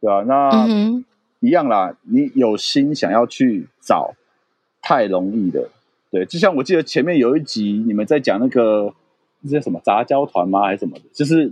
[0.00, 0.22] 对吧、啊？
[0.22, 1.04] 那、嗯、
[1.40, 4.14] 一样啦，你有心想要去找。
[4.86, 5.70] 太容易的，
[6.10, 8.92] 对，就像我记得前面有一集你们在讲那个
[9.40, 10.60] 那叫什么杂交团吗？
[10.60, 11.04] 还是什么的？
[11.14, 11.50] 就是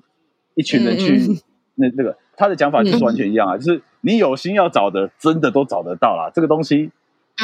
[0.54, 1.18] 一群人去
[1.76, 6.30] 那那个他的讲法就是完全一样啊，嗯、就是你有心要找的，真的都找得到啦。
[6.34, 6.90] 这个东西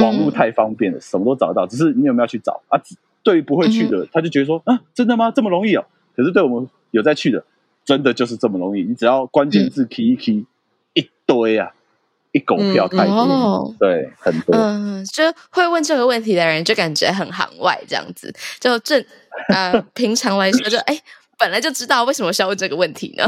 [0.00, 2.80] 网络太方便了，嗯、什么都找得到，只是你有没有去找啊？
[3.22, 5.30] 对于不会去的，嗯、他就觉得说啊，真的吗？
[5.30, 5.84] 这么容易哦？
[6.16, 7.44] 可是对我们有在去的，
[7.84, 8.82] 真的就是这么容易。
[8.82, 10.46] 你只要关键字 key 一 key，
[10.94, 11.72] 一堆啊，
[12.32, 14.56] 一狗票太多，嗯哦、对，很多。
[14.56, 18.32] 嗯，就会问这个问题的人，就感觉很行外这样子。
[18.58, 19.04] 就正
[19.52, 21.00] 呃， 平常来说就哎。
[21.40, 23.24] 本来就知道为什么需要问这个问题呢？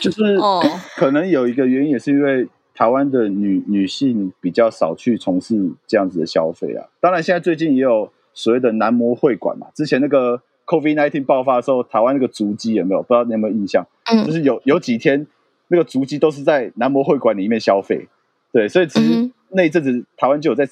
[0.00, 0.64] 就是哦，
[0.96, 6.86] 可能有一个原因也是因为台湾的女女性比较少去从事这样子的消费啊。
[7.00, 9.66] 当然，现在最近也有所谓的男模会馆嘛。
[9.74, 13.02] 之前那个 COVID-19 爆发的时候，台湾那个足迹有没有？
[13.02, 13.84] 不知道你有没有印象？
[14.12, 15.26] 嗯，就是有有几天
[15.66, 18.06] 那个足迹都是在男模会馆里面消费。
[18.52, 20.64] 对，所以其实那一阵子台湾就有在，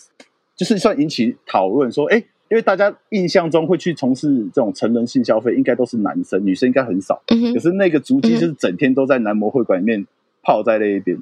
[0.54, 2.22] 就是算引起讨论说，哎。
[2.48, 7.20] 因为大家印象中会去从事这种成人性消费，应该都是男生，女生应该很少。
[7.26, 10.06] 可是那个足迹就是整天都在男模会馆里面
[10.44, 11.18] 泡在那一边，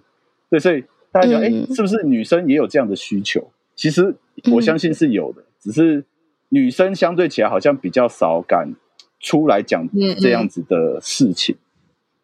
[0.50, 3.50] 对，所以大家讲，哎、是不是女生也有这样的需求？
[3.74, 4.14] 其实
[4.52, 6.04] 我相信是有的，嗯、只是
[6.50, 8.74] 女生相对起来好像比较少敢
[9.20, 9.88] 出来讲
[10.20, 11.56] 这样子的事情。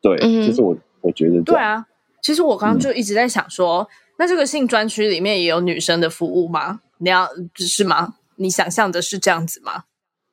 [0.01, 1.43] 对，就是我我觉得。
[1.43, 1.87] 对啊，
[2.23, 3.87] 其实我刚刚就一直在想说，嗯、
[4.19, 6.81] 那这个性专区里面也有女生的服务吗？
[6.99, 8.15] 你要是吗？
[8.37, 9.85] 你想象的是这样子吗？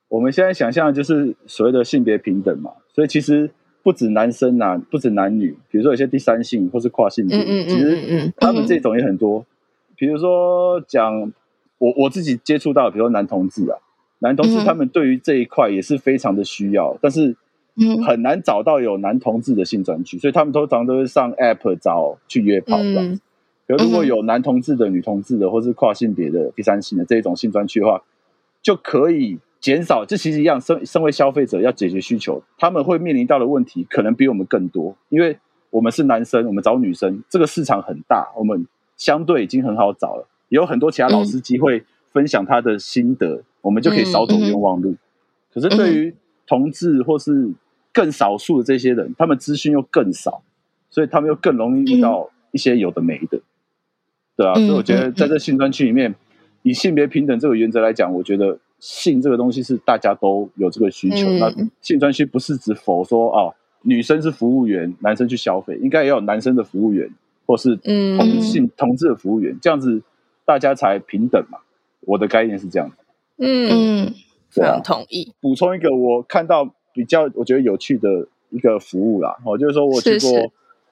[0.10, 3.52] 我们现在想象的就是所谓的性别平等嘛，所以其实
[3.88, 9.46] 不止男生啊，不止男女，比如说有些第三性或是跨性别，嗯嗯嗯，其实他们这种也很多。
[9.96, 11.32] 比如说讲
[11.78, 13.80] 我我自己接触到，比如说男同志啊，
[14.20, 17.38] 男同志他们对于这一块也是非常的需要，但是
[18.06, 23.18] 很难找到有男同志的性专区，所以他们通常都是上 App 找去约炮的。
[23.68, 28.04] 如果有男同志的、女同志的，或是跨性别的、第三性的这一种性专区的话，
[28.62, 29.38] 就可以
[29.68, 30.06] 减少。
[30.06, 35.38] 这其实一样，身身为消费者要解决需求，他们会面临到的问题可能比我们更多，因为
[35.72, 44.92] 我们是男生，我们找女生，这个市场很大，我们相对已经很好找了，也有很多其他老司机会分享他的心得，嗯、我们就可以少走冤枉路。
[44.92, 44.98] 嗯、
[45.54, 47.52] 可是对于同志或是
[47.92, 50.42] 更少数的这些人，他们资讯又更少，
[50.90, 53.42] 所以他们又更容易遇到一些有的没的。
[54.38, 56.16] 对啊，所以我觉得在这性专区里面，
[56.62, 61.28] 以性别平等这个原则来讲，我觉得性这个东西是大家都有这个需求。
[61.28, 67.10] 嗯、那性专区不是指否说哦，女生是服务员，男生去消费，应该也有男生的服务员，
[67.46, 70.02] 或是同性、嗯、同志的服务员，这样子
[70.46, 71.60] 大家才平等嘛。
[72.02, 72.96] 我的概念是这样子。
[73.38, 73.70] 嗯
[74.06, 74.14] 嗯，
[74.50, 75.34] 非常同意。
[75.42, 80.52] 补充一个我看到比较我觉得有趣的一个服务啦，哦，就是说我去过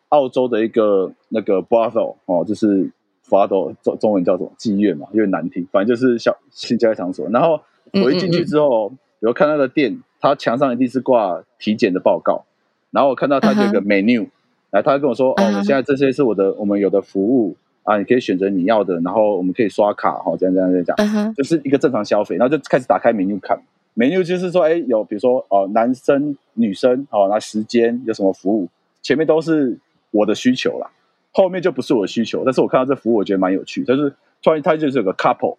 [0.10, 2.91] 澳洲的一个那个 brothel 哦，就是。
[3.28, 7.28] 法斗中中文叫什么妓院嘛，有点难听，反正就是小性交易场所。
[7.30, 7.60] 然后
[8.03, 12.45] 我一进去之后，比如看他的店，他墙上一定是挂体检的报告。
[12.91, 14.27] 然后我看到他这个 menu，
[14.71, 23.60] 来，他跟我说：“哦，我现在这些是我的，我们有的服务啊，你可以选择你要的，然后我们可以刷卡，哈，这样这样这样讲，就是一个正常消费。”然后就开始打开 menu 看
[23.95, 28.69] ，menu 就是说，哎，有比如说哦，男生、女生，哦，那时间有什么服务，
[29.01, 29.77] 前面都是
[30.12, 30.89] 我的需求啦。
[31.31, 33.84] 后面就不是我的需求，但是我看到这服务，我觉得蛮有趣。
[33.84, 35.58] 就是突然它就是有个 couple，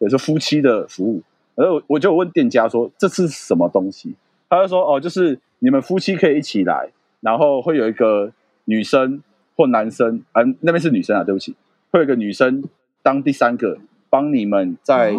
[0.00, 1.22] 也是夫妻的服务。
[1.54, 4.14] 然后我就问店家说：“这是什么东西？”
[4.48, 8.32] 他就说：“哦，就是你们夫妻可以一起来，然后会有一个
[8.64, 9.22] 女生
[9.56, 11.54] 或男生，啊，那边是女生啊，对不起，
[11.90, 12.64] 会有一个女生
[13.02, 13.78] 当第三个，
[14.10, 15.12] 帮你们在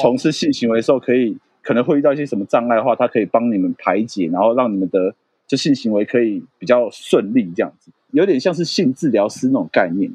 [0.00, 5.14] 从事性行为的时候，可以可能会遇到一些什么障碍的话，她可以帮你们排解，然后让你们的
[5.46, 10.10] 就性行为可以比较顺利，这样子。”有点像是性治疗师那种概念，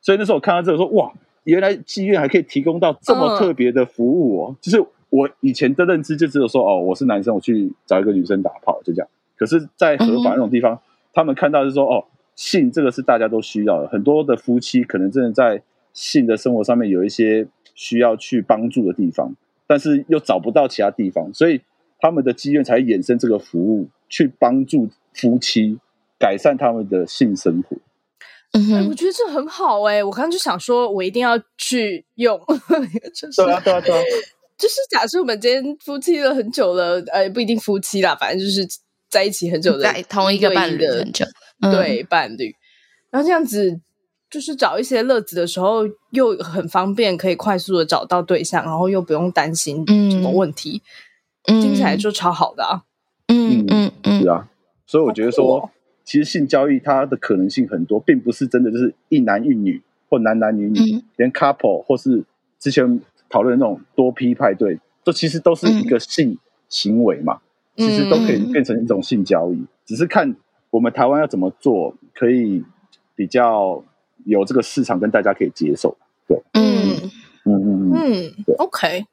[0.00, 4.56] 所以那时候我看到这个说，哇，原来妓院还可以提供到这么特别的服务哦。
[4.60, 4.80] 就是
[5.12, 9.08] 我以前的认知就只有说，哦，我是男生，我去找一个女生打炮，就这样。
[9.36, 10.80] 可是，在合法那种地方，
[11.12, 21.60] 他们看到是说，哦，性这个是大家都需要的，很多的夫妻可能真的在性的生活上面有一些需要去帮助的地方，但是又找不到其他地方，所以
[22.00, 25.78] 他们的妓院才衍生这个服务，去帮助夫妻。
[26.18, 27.76] 改善他们的性生活，
[28.52, 30.04] 嗯我觉得这很好哎、欸。
[30.04, 32.40] 我刚刚就想说，我一定要去 用。
[33.12, 34.00] 就是、对啊，对啊，对啊。
[34.62, 38.64] 就是假设我们今天夫妻了很久了，呃，不一定夫妻啦，反正就是
[39.10, 41.24] 在一起很久的，在同一个伴侣很久，
[41.60, 42.54] 对、嗯、伴侣。
[43.10, 43.80] 然后这样子，
[44.30, 50.80] 就是找一些乐子的时候，又很方便，可以快速的找到对象，然后又不用担心什么问题，
[51.48, 52.82] 嗯、听起来就超好的啊。
[53.26, 54.48] 嗯嗯嗯，是啊。
[54.86, 55.70] 所以我觉得说。
[56.04, 62.24] 其实性交易它的可能性很多，并不是真的就是一男一女或男男女女，嗯、连 couple 或是
[62.58, 63.00] 之前
[63.32, 67.40] 讨论的那种多批派对，这其实都是一个性行为嘛，
[67.76, 70.36] 嗯、其实都可以变成一种性交易，嗯、只是看
[70.68, 72.62] 我们台湾要怎么做可以
[73.16, 73.82] 比较
[74.26, 75.96] 有这个市场跟大家可以接受？
[76.28, 77.10] 对，嗯
[77.44, 79.06] 嗯嗯嗯嗯，OK。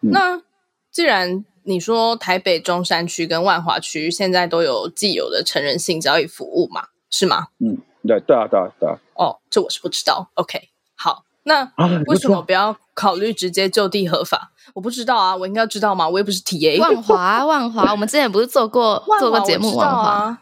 [0.00, 0.42] 那
[0.90, 7.46] 既然你说台北中山区跟万华区现在都有既有的成人性交易服务嘛，是吗？
[7.58, 8.98] 嗯，对对啊对啊对啊。
[9.14, 10.30] 哦，这我是不知道。
[10.34, 11.72] OK，好，那
[12.06, 14.52] 为什么不要考虑直接就地合法？
[14.74, 16.08] 我不知道啊，我应该要知道吗？
[16.08, 16.80] 我又不是 TA。
[16.80, 20.38] 万华万华，我们之前不是做过做过节目万华？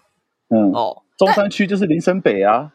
[0.49, 2.73] 嗯哦，中山区就是林森北啊。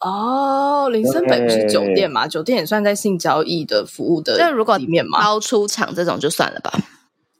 [0.00, 2.26] 哦，林森北不是酒店嘛？
[2.26, 5.22] 酒店也算在性交易的服务的那如果里面嘛？
[5.22, 6.72] 包出场这种就算了吧。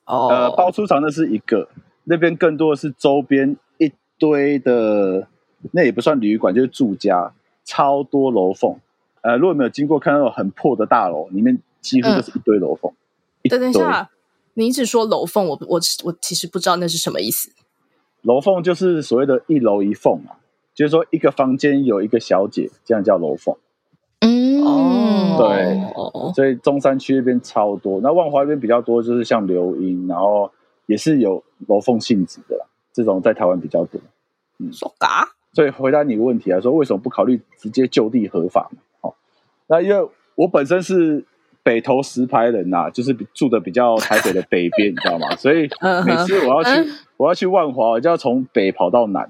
[0.07, 1.69] 哦，呃，包出场那是一个，
[2.05, 5.27] 那边更多的是周边一堆的，
[5.73, 7.33] 那也不算旅馆，就是住家，
[7.65, 8.79] 超多楼凤。
[9.27, 12.93] 呃，如果没有经过看到很破的大楼，里面几乎就是一堆楼凤。
[13.51, 14.09] 等等一下，
[14.55, 17.51] 你一直说楼缝，我我我其实不知道那是什么意思。
[18.23, 20.37] 楼缝就是所谓的一楼一缝嘛。
[20.75, 23.57] 就是说，一个房间有一个小姐，这样叫楼缝。
[24.21, 30.53] 嗯，哦，对，所以中山区那边超多，那万华那边比较多，就是像流莺，然后
[30.85, 33.99] 也是有楼凤性质的啦，这种在台湾比较多。
[34.59, 35.31] 嗯，说嘎。
[35.55, 38.71] 所以回答你个问题来说，为什么不考虑直接就地合法？
[38.71, 38.77] 哦，
[39.69, 41.25] 那因为我本身是
[41.63, 45.35] 北投石牌人呐、啊，就是住的比较台北的北边，你知道吗？
[45.37, 45.69] 所以
[46.07, 49.29] 每次我要去，我要去万华，我就要从北跑到南。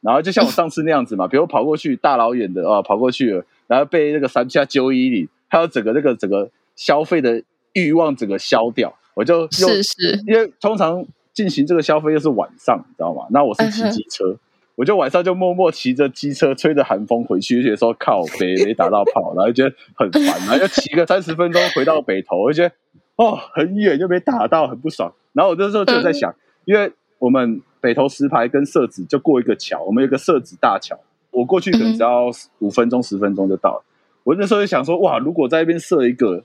[0.00, 13.26] 然后就像我上次那样子嘛，比如跑过去大老远的啊，跑过去了，然后被那个三下揪衣领，还有整个那个整个消费的欲望整个消掉，我就用是是，因为通常进行这个消费又是晚上，你知道吗？
[13.30, 14.38] 那我是骑机车，嗯、
[14.78, 22.74] 我就晚上就默默骑着机车，吹着寒风回去，就觉得说靠北 没打到炮，然后觉得很烦，然后又骑个三十分钟回到北投，我就觉得
[23.16, 25.12] 哦很远又没打到，很不爽。
[25.32, 26.36] 然后我那时候就在想，嗯、
[26.66, 27.60] 因为我们。
[27.80, 30.98] 北投石牌跟社子就过一个桥，我们有个社子大桥，
[31.30, 32.24] 我过去可能只要
[32.58, 33.84] 五分钟、十分钟就到了。
[34.24, 36.42] 我那时候就想说，哇，如果在那边设一个，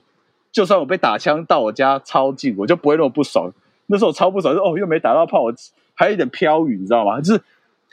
[0.52, 3.52] 就算我被打枪到我家超近，我就不会那么不爽。
[3.86, 5.52] 那时候我超不爽，说哦，又没打到炮，我
[5.94, 7.20] 还有一点飘雨，你知道吗？
[7.20, 7.42] 就是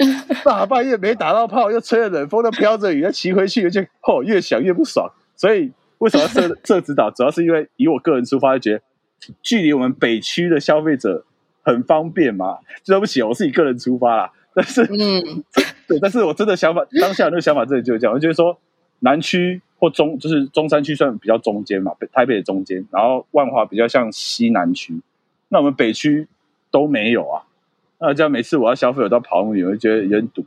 [0.45, 5.11] 大半夜没打到炮，又吹着冷风，又飘着雨，要骑回去，就哦，越想越不爽。
[5.35, 7.09] 所以为什么设设指导？
[7.11, 8.83] 主要是因为以我个人出发，就觉得
[9.41, 11.25] 距离我们北区的消费者。
[11.63, 12.57] 很方便嘛？
[12.83, 14.31] 对不起，我是以个人出发啦。
[14.51, 15.43] 但是，嗯，
[15.87, 18.15] 对，但是我真的想法，当下那个想法真的就是这样。
[18.15, 18.57] 我觉得说，
[19.01, 24.99] 南区或中，就是中山区算比较中间嘛，台北的中间，然后万华比较像西南区，
[25.49, 26.27] 那我们北区
[26.71, 27.43] 都没有啊。
[28.01, 30.43] 那这样每次我要消费，我都要跑那么远，我就觉得有点堵。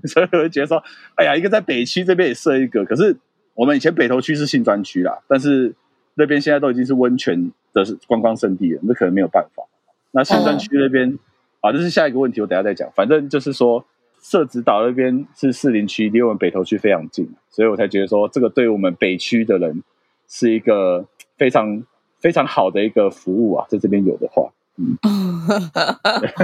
[0.06, 0.80] 所以我就觉得说，
[1.16, 3.16] 哎呀，一个在北区这边也设一个，可是
[3.54, 5.74] 我们以前北投区是性专区啦，但是
[6.14, 9.64] 那边现在都已经是温泉的观光胜地了，那可能没有办法。
[10.12, 11.18] 那性专区那边、
[11.60, 12.88] 啊，这是下一个问题，我等下再讲。
[12.94, 13.84] 反正就是说，
[14.22, 19.82] 社子岛那边是士林区，离我们北投区非常近，所以我才觉得说，这个对我们北区的人
[20.28, 21.04] 是一个
[21.36, 21.82] 非常
[22.20, 24.52] 非常好的一个服务啊，在这边有的话，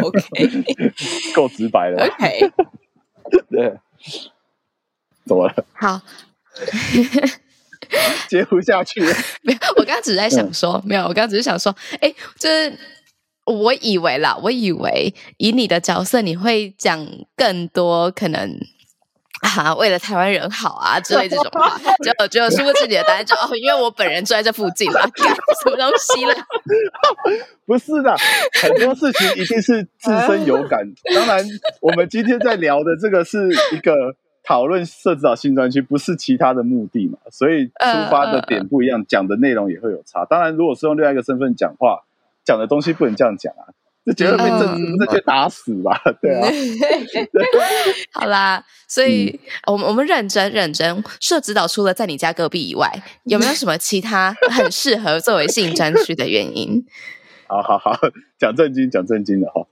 [0.02, 0.64] ，OK，
[1.34, 2.52] 够直白了， OK，
[3.50, 3.78] 对，
[5.26, 5.54] 怎么了？
[5.74, 6.00] 好，
[8.28, 9.14] 接不下去了。
[9.42, 12.78] 没有，我刚刚只是在想说，嗯、没有，我刚刚只是想说，哎，就是。
[13.46, 18.58] 我以为啦，我以为以你的角色，你会讲更多可能
[19.44, 21.78] 啊，为了台湾人好啊之类这种话。
[22.02, 26.34] 就就殊不知你的答案就哦，因为我本人住在这附近了，干什么东西了？
[27.66, 28.16] 不是的，
[28.62, 30.80] 很多事情一定是自身有感。
[31.14, 31.44] 当然，
[31.80, 40.24] 我们今天在聊的这个是一个讨论设置岛新专区，不是其他的目的嘛，所以出发的点不一样，讲的内容也会有差。
[40.24, 42.00] 当然，如果是用另外一个身份讲话。
[42.46, 43.72] 讲的东西不能这样讲啊，
[44.06, 46.00] 就觉得被政治不正确打死吧？
[46.04, 46.46] 嗯、对啊，
[48.12, 56.84] 好啦，所以我们我们认真认真，社指导除了在你家隔壁以外，有没有什么其他很适合作为性专区的原因？
[57.48, 57.98] 好好好，
[58.38, 59.66] 讲正经讲正经的哈。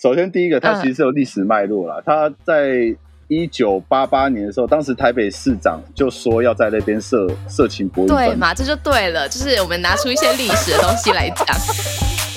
[0.00, 2.00] 首先第一个，它其实是有历史脉络啦。
[2.04, 8.54] 它在一九八八年的时候，当时台北市长就说要在那边设色情博物馆，对嘛？
[8.54, 11.46] 这就对了，就是我们拿出一些历史的东西来讲。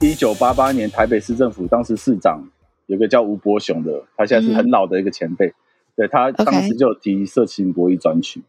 [0.00, 2.46] 一九八八年，台北市政府当时市长
[2.86, 5.54] 有个叫吴伯雄的，他现在是很老的一个前辈，嗯、
[5.96, 8.42] 对他当时就提色情博弈专区。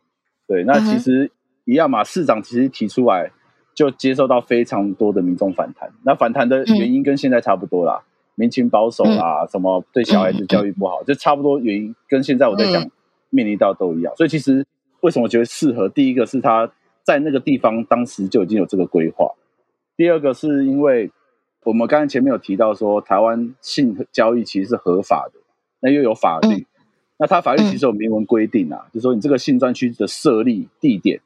[0.45, 1.31] 对，那其实
[1.63, 3.31] 一样嘛，市长其实提出来
[3.73, 12.85] 就接受到非常多的民众反弹，那反弹的原因跟现在差不多啦，嗯、民情保守啊，嗯、什么对小孩子教育不好，嗯、就差不多原因跟现在我在讲
[13.29, 14.65] 面临到都一样，所以其实
[14.99, 15.87] 为什么我觉得适合？
[15.87, 16.69] 第一个是他
[17.03, 19.31] 在那个地方当时就已经有这个规划。
[19.95, 21.09] 第二个是因为
[21.67, 25.41] 我们刚才前面有提到说，台湾性交易其实是合法的，
[25.81, 26.65] 那又有法律，嗯、
[27.19, 31.19] 那它法律其实有明文规定啊，嗯、就是说你这个性专区的设立地点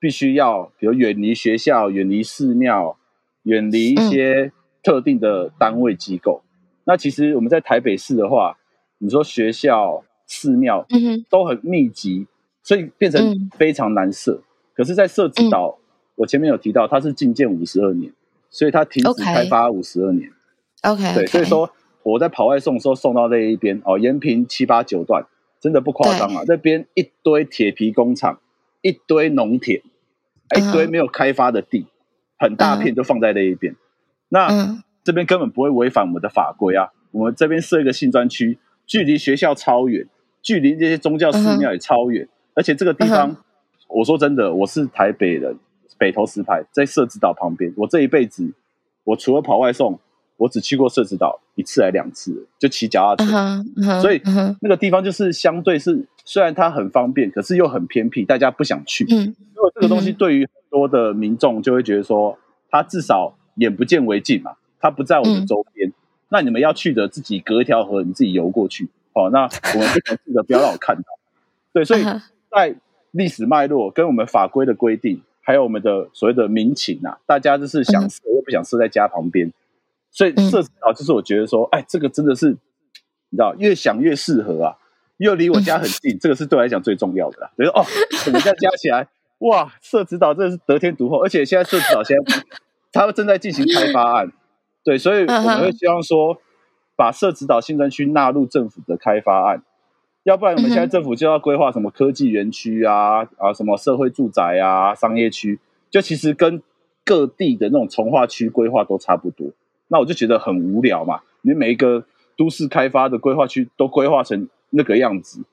[0.00, 2.96] 必须要，比如远离学校、远离寺庙、
[3.44, 4.50] 远离一些
[4.82, 6.42] 特定的单位机构。
[6.42, 8.58] 嗯、那其实我们在台北市的话，
[8.98, 10.84] 你说学校、寺庙
[11.30, 12.26] 都很密集，
[12.64, 14.32] 所以变成非常难设。
[14.32, 15.78] 嗯、可是，在社子岛。
[15.78, 15.82] 嗯
[16.16, 18.12] 我前面有提到，它是禁建五十二年，
[18.54, 20.30] 所以它停止开发五十二年。
[20.82, 21.68] OK，对，所以说
[22.04, 25.26] 我在跑外送的时候送到那一边哦，延平七八九段，
[25.60, 28.38] 真的不夸张啊，那边一堆铁皮工厂，
[28.80, 29.82] 一堆农田，
[30.56, 31.86] 一堆没有开发的地，
[32.38, 33.74] 很大片就放在那一边。
[34.28, 40.06] 那这边根本不会违反我们的法规啊，我们这边设一个性专区，距离学校超远，
[40.42, 43.36] 距离这些宗教寺庙也超远，而且这个地方，
[43.88, 45.58] 我说真的，我是台北人。
[46.04, 48.52] 北投石牌在社子岛旁边，我这一辈子，
[49.04, 49.98] 我除了跑外送，
[50.36, 53.30] 我只去过社子岛一次还两次，就骑脚踏车。
[53.30, 54.20] Uh huh, uh huh, 所以
[54.60, 59.06] 那个地方就是相对是，虽然它很方便，可是又很偏僻，大家不想去。
[59.06, 62.38] 因为、uh 这个东西对于很多的民众就会觉得说，
[62.68, 65.88] 它至少眼不见为净嘛，它不在我们周边。
[65.88, 65.94] Uh.
[66.28, 68.90] 那你们要去的，自己隔一条河，你自己游过去。
[69.14, 71.04] 哦，那我们不想去的，不要让我看到。
[71.72, 72.04] 对，所以
[72.50, 72.76] 在
[73.12, 75.22] 历史脉络跟我们法规的规定。
[75.44, 79.52] 还有我们的所谓的民情啊，大家就是想设又不想设在家旁边，
[80.10, 84.78] 所以设置啊，就是我觉得说，哎，这个真的是你知道，越想越适合啊，
[85.18, 87.50] 又离我家很近， 这个是对我来讲最重要的啦。
[87.56, 87.84] 比如说哦，
[88.26, 89.06] 我们家加起来，
[89.40, 92.42] 哇，社指导真的是得天独厚，而且现在社指导现在
[92.90, 94.32] 他们正在进行开发案，
[94.82, 96.38] 对，所以我们会希望说，
[96.96, 99.62] 把社指导新专区纳入政府的开发案。
[100.24, 105.58] 要不然我们现在政府就要规划什么科技园区啊啊，什么社会住宅啊、商业区，
[105.90, 106.62] 就其实跟
[107.04, 109.48] 各地的那种从化区规划都差不多。
[109.88, 111.20] 那我就觉得很无聊嘛。
[111.42, 112.06] 你每一个
[112.38, 115.44] 都市开发的规划区都规划成那个样子，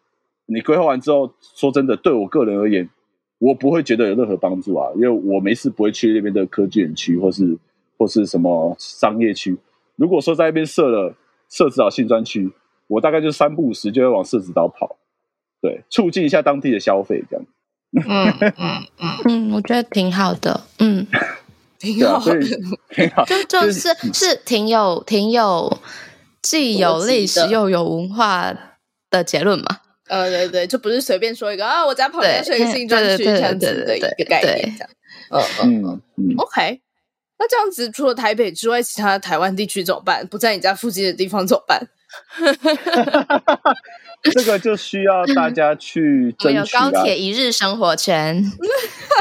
[0.45, 2.89] 你规划完之后，说真的，对我个人而言，
[3.39, 7.57] 我不会觉得有任何帮助啊，因为我没事不会去那边的科技园区或是
[7.97, 9.57] 或是什么商业区。
[9.97, 11.13] 如果说在那边设了
[11.49, 12.49] 设置好性专区。
[12.92, 14.98] 我大概就三不五时就会往社子岛跑，
[15.62, 17.46] 对，促进一下当地的消费，这样。
[17.94, 21.08] 嗯嗯嗯嗯，我觉得挺好的，嗯，
[21.80, 22.39] 挺好的，
[22.89, 25.80] 挺好，就就是是挺有挺有
[26.42, 28.54] 既有历史又有文化
[29.10, 29.80] 的结论嘛。
[30.10, 34.89] 呃，对对，就不是随便说一个啊，我家旁边是一个新专区这样子的一个概念，这样。
[35.64, 36.82] 嗯嗯嗯，OK。
[37.39, 40.28] 那这样子，除了台北之外，其他台湾地区怎么办？
[40.28, 41.88] 不在你家附近的地方怎么办？
[44.32, 46.62] 这个就需要大家去争取、啊。
[46.62, 48.43] 有高铁一日生活圈，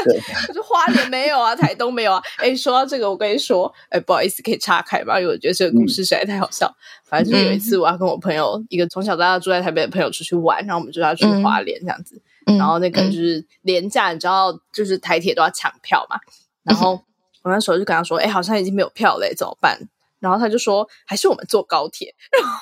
[0.05, 2.21] 对，可是花莲没有啊，台东没有啊。
[2.37, 5.19] 哎，说到这个，我跟你说，哎，不好意思，可以岔开吗？
[5.19, 6.67] 因为我觉得这个故事实在太好笑。
[6.67, 12.21] 嗯、反正就有一次，我要跟我朋友一个从小到大住在台北的朋友出去玩，然后我们就要去花莲这样子。
[12.45, 16.17] 嗯、然后那个就是廉价，你知道，就是台铁都要抢票嘛。
[16.63, 17.01] 然后
[17.41, 19.79] 我那时候就跟他说，哎，好像已经没有票了，怎么办？
[20.21, 22.15] 然后他就说：“还是我们坐高铁。
[22.31, 22.59] ”然后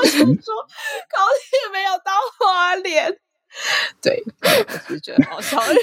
[0.00, 0.54] 我就说
[1.10, 3.18] ：“高铁没有到花莲。”
[4.00, 4.22] 对，
[4.88, 5.74] 我就觉得好笑， 所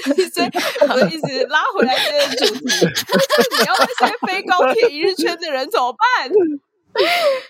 [0.42, 0.50] 以
[0.88, 2.64] 我就一直拉回来这个主题。
[3.60, 6.30] 你要那些非高铁一日圈的人怎么办？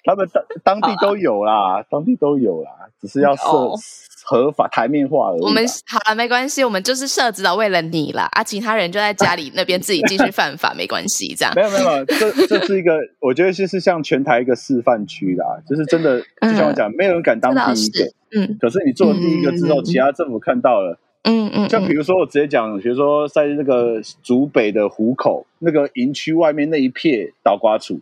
[0.05, 0.29] 他们
[0.65, 3.45] 当当地都有啦，当地都有啦，只是要设。
[3.45, 3.81] Oh.
[4.25, 5.41] 合法台面化而已。
[5.41, 11.55] 我们好了，没关系，我们就是设置了为了你啦，啊，其他人就在家里那边自己继续犯法，没关系，这样。
[11.55, 18.05] 没有没有，这这是一个，我觉得就是像全台一个示范区啦，就是真的，就像我讲，没有人敢当第一个，
[18.37, 28.01] 嗯，可是你做了第一个之后，其他政府看到了，嗯嗯，像比如说我直接讲，比如说在那个竹北的湖口那个营区外面那一片倒瓜处，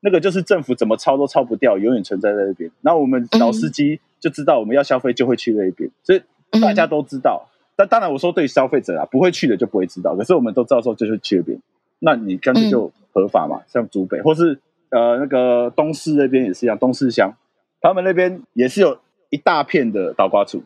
[0.00, 2.70] 那个就是政府怎么抄都抄不掉，永远存在在那边。
[2.80, 4.00] 那我们老司机。
[4.22, 6.22] 就知道我们要消费就会去那边，所以
[6.60, 7.48] 大家都知道。
[7.48, 10.14] 嗯、但当然我说对消费者啊，不会去的就不会知道。
[10.14, 11.60] 可是我们都知道说就是去那边，
[11.98, 13.56] 那你干脆就合法嘛。
[13.56, 14.60] 嗯、像竹北或是
[14.90, 17.34] 呃那个东势那边也是一样，东势乡
[17.80, 18.96] 他们那边也是有
[19.30, 20.62] 一大片的倒瓜处。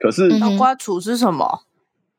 [0.00, 1.60] 可是倒瓜处是什么？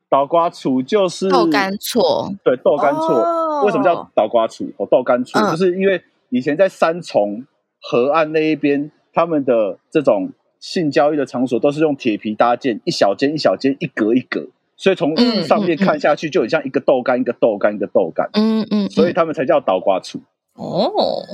[0.08, 3.20] 倒瓜处就是豆干错，对，豆干错。
[3.20, 4.72] 哦、为什么叫倒瓜处？
[4.78, 7.44] 哦，豆干错，嗯、就是因为以前在三重
[7.82, 8.90] 河岸那一边。
[9.12, 14.46] 他们的这种性交易的场所都是用铁皮搭建，一小间一小间，一格一格，
[14.76, 18.28] 所以从上面看下去就很像一个豆干，一个豆干，一个豆干。
[18.34, 20.20] 嗯嗯，所以他们才叫倒挂处。
[20.54, 20.92] 哦，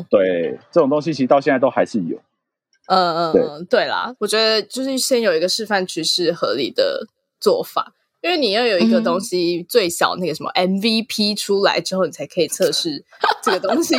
[0.08, 2.16] 对，这种东西其实到现在都还是有。
[2.86, 7.08] 嗯嗯嗯，对啦，我觉得就是先有一个示范区是合理的
[7.40, 13.04] 做法，因为你要有一个东西最小那个什么 MVP 出来之后，你才可以测试
[13.42, 13.96] 这个东西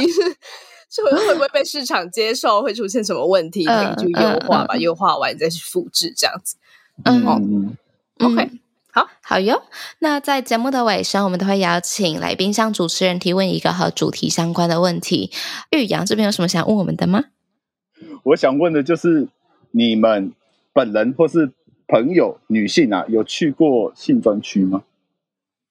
[0.90, 6.56] 是是会会不会被市场接受，会出现什么问题，可以去优化吧，优化完再去复制这样子。
[7.04, 7.78] 嗯嗯
[8.20, 8.50] ，OK，
[8.92, 9.64] 好，好哟。
[10.00, 15.32] 那在节目的尾声，我们都会邀请来宾向主持人提问一个和主题相关的问题。
[15.72, 17.26] 玉阳这边有什么想问我们的吗？
[18.24, 19.28] 我想问的就是，
[19.72, 20.32] 你们
[20.74, 21.52] 本人或是
[21.88, 24.84] 朋友女性啊，有去过性专区吗？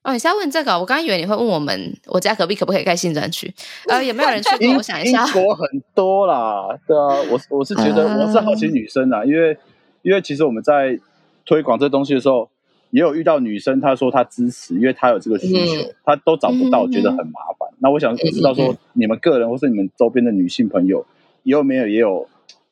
[0.07, 0.79] 哦，你是要问这个？
[0.79, 3.53] 我刚刚以为你会问我们，我家隔壁可不可以盖新专区？
[3.89, 4.75] 呃，有没有人去过？
[4.79, 9.59] 我想一下，英国很多啦，对啊，我我是觉得我是好奇女生啊，因为
[10.03, 10.99] 因为其实我们在
[11.45, 12.49] 推广这东西的时候，
[12.91, 17.69] 也有遇到女生，她说她支持，因为她有这个需求，她都找不到，觉得很麻烦。
[17.81, 21.05] 那我想知道说，你们个人或是你们周边的女性朋友，
[21.43, 22.29] 有没有也有？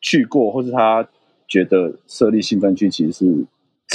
[0.07, 1.09] 去过，或是她
[1.49, 3.45] 觉得设立性专区其实是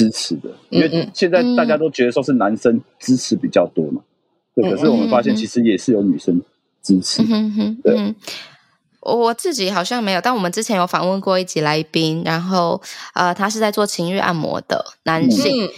[0.00, 4.00] 支持的，因为现在大家都觉得说是男生支持比较多嘛，
[4.54, 4.70] 对。
[4.70, 6.40] 可是我们发现其实也是有女生
[6.82, 7.22] 支持。
[7.82, 8.14] 对，
[9.00, 12.80] 我自己好像没有，但我们之前有访问过一集来宾，然后
[13.14, 15.68] 呃，他是在做情欲按摩的男性。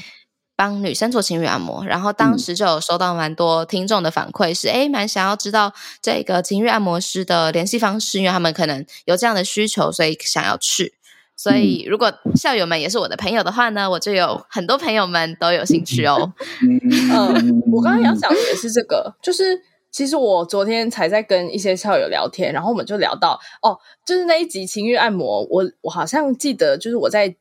[0.54, 10.94] 帮女生做情欲按摩，然后当时就有收到蛮多听众的反馈，是哎，蛮想要知道这个情欲按摩师的联系方式，因为他们可能有这样的需求，所以想要去。
[11.36, 16.32] 所以如果校友们也是我的朋友的话呢，我就有很多朋友们都有兴趣哦。
[16.60, 19.60] 嗯，我刚刚要讲的也是这个，就是
[19.90, 27.34] 其实我昨天才在跟一些校友聊天，然后我们就聊到哦，就是那一集情欲按摩，我我好像记得，就是我在。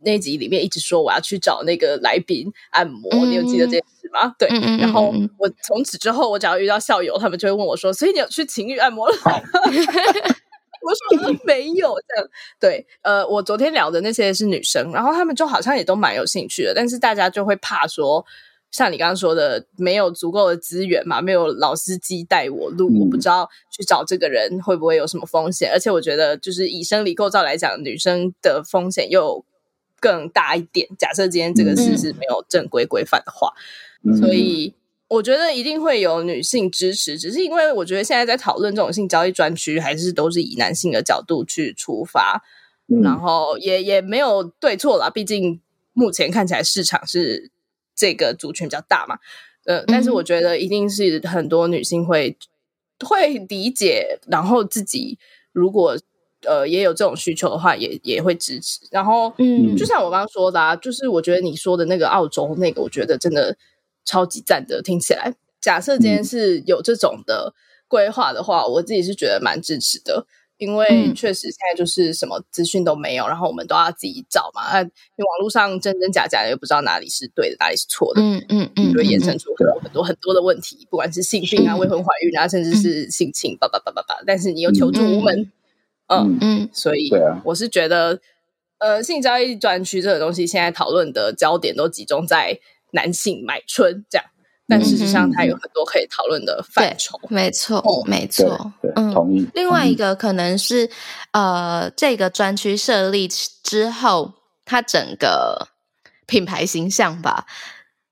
[0.00, 4.32] 那集里面一直说我要去找那个来宾按摩，嗯、你有记得这件事吗？
[4.38, 9.32] 对，嗯嗯嗯，然后我从此之后，我只要遇到校友，他们就会问我说：“所以你有去情欲按摩了吗？”
[10.86, 12.28] 我说：“没有。”这样
[12.60, 18.24] 对，呃，我昨天聊的那些是女生，然后他们就好像也都蛮有兴趣的，但是大家就会怕说，
[18.70, 29.44] 像你刚刚说的，没有足够的资源嘛，没有老司机带我路，嗯、我不知道去找这个人会不会有什么风险，而且我觉得，就是以生理构造来讲，女生的风险又。
[29.98, 30.86] 更大一点。
[30.98, 33.50] 假设今天这个事是没有正规规范的话，
[34.04, 34.74] 嗯、所以
[35.08, 37.18] 我觉得一定会有女性支持。
[37.18, 42.42] 只是因为我觉得现在在讨论这种性交易专区，还是都是以男性的角度去出发，
[42.88, 45.08] 嗯、然后也也没有对错啦。
[45.10, 45.60] 毕竟
[45.92, 47.50] 目前看起来市场是
[47.94, 49.18] 这个族群比较大嘛。
[49.64, 52.36] 呃，但是我觉得一定是很多女性会
[53.04, 55.18] 会理解，然后自己
[55.52, 55.98] 如果。
[56.46, 58.78] 呃，也有这种需求的话，也也会支持。
[58.92, 63.56] 然后，嗯，就像我刚刚说的啊，就是我觉得你说的那个澳洲那个，我觉得真的
[64.06, 64.80] 超级赞的。
[64.80, 67.52] 听起来，假设今天是有这种的
[67.86, 70.26] 规划的话，我自己是觉得蛮支持的。
[70.58, 74.62] 因为确实现在就是什么资讯都没有，然后我们都要自己找嘛。
[74.62, 74.88] 啊，你
[75.22, 78.22] 网络上真真假假的，又不知道哪里是对的，哪里是错的。
[78.22, 84.16] 嗯嗯嗯，就会衍生出很多很多很多的问题，不管是性病啊、未婚怀孕啊，甚至是性侵，叭叭叭叭叭。
[84.26, 85.52] 但是你又求助无门。
[86.06, 87.10] 嗯嗯，所以
[87.44, 88.18] 我是觉得，
[88.78, 92.58] 呃，性交易专区这个东西，现在讨论的焦点都集中在
[92.92, 94.24] 男性买春这样，
[94.68, 97.20] 但事实上它有很多可以讨论的范畴。
[97.28, 99.46] 没错，没错，嗯，同意。
[99.54, 100.90] 另外一个可能是，
[101.32, 104.34] 呃，这个专区设立之后，
[104.64, 105.68] 它整个
[106.26, 107.46] 品牌形象吧。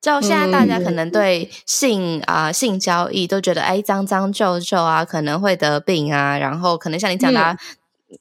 [0.00, 7.52] 就现在，大家可能对性啊、嗯呃、性交易都觉得，哎，脏脏皱皱啊，可能会得病啊，然后可能像你讲的、啊。
[7.52, 7.58] 嗯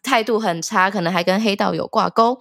[0.02, 2.40] 态度很差，可能还跟黑道有挂钩，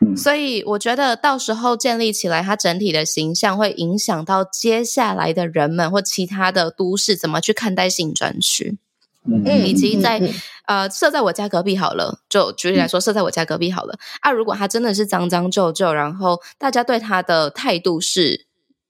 [0.00, 8.78] 嗯、所以我觉得到时候建立起来，它整体的形象会影响到接下来的人们或其他的都市怎么去看待性专区，
[9.26, 10.32] 嗯，以及在、嗯、
[10.66, 18.46] 呃设在我家隔壁好了，就举例来说，设在我家隔壁好了、嗯、啊，如果他真的是脏脏旧旧，然后大家对他的态度是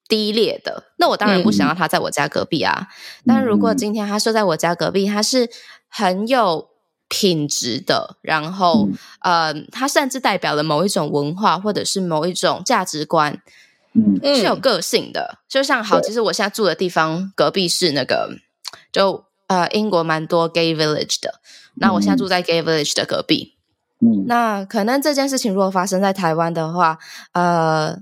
[0.06, 2.88] 低劣的，那我当然不想要他在我家隔壁啊。
[2.90, 5.48] 嗯、但如果今天他设在我家隔壁，他是
[5.88, 6.68] 很有。
[7.08, 8.88] 品质的，然后，
[9.20, 13.40] 嗯、呃，它甚至代表了某一种文化，或者是某一种价值观，
[13.94, 15.38] 嗯，是有个性的。
[15.48, 18.30] 就像好，其实我现在住的地方隔壁是那个，
[18.92, 21.40] 就呃，英国蛮多 gay village 的。
[21.74, 23.54] 那我现在住在 gay village 的隔壁，
[24.00, 26.98] 嗯，那可能这件事情如果发生在台湾的话，
[27.32, 27.98] 呃。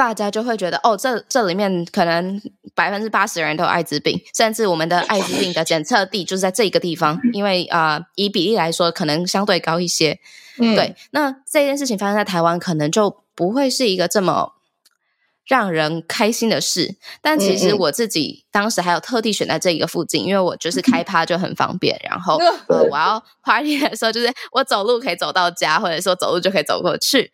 [0.00, 2.40] 大家就会觉得哦，这这里面可能
[2.74, 10.18] 百分之八十的人都有艾滋病，甚至我们的艾滋病的检测地就是在这个地方，因为啊、呃，以比例来说，可能相对高一些。
[10.58, 10.96] 嗯，对。
[11.10, 14.54] 那这件事情发生在台湾，可能就不会是一个这么
[15.46, 16.96] 让人开心的事。
[17.20, 22.00] 但其实我自己当时还有特地选在这一个附近，因为我就是开趴就很方便。
[22.08, 22.38] 然后
[22.68, 27.30] 呃， 我要 party 的时候，就是我走路可以走到家，或者说走路就可以走过去。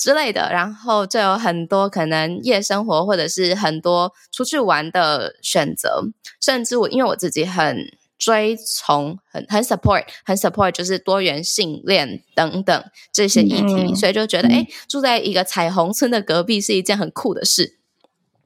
[0.00, 6.02] 之类的，然后就有很多可能夜生活，或者是很多出去玩的选择，
[6.40, 7.76] 甚至我因为我自己很
[8.18, 17.76] 追从、很很 support、很 support，就是多元性恋等等这些议题，嗯、所以就觉得，哎、嗯，住在一个彩虹村的隔壁是一件很酷的事。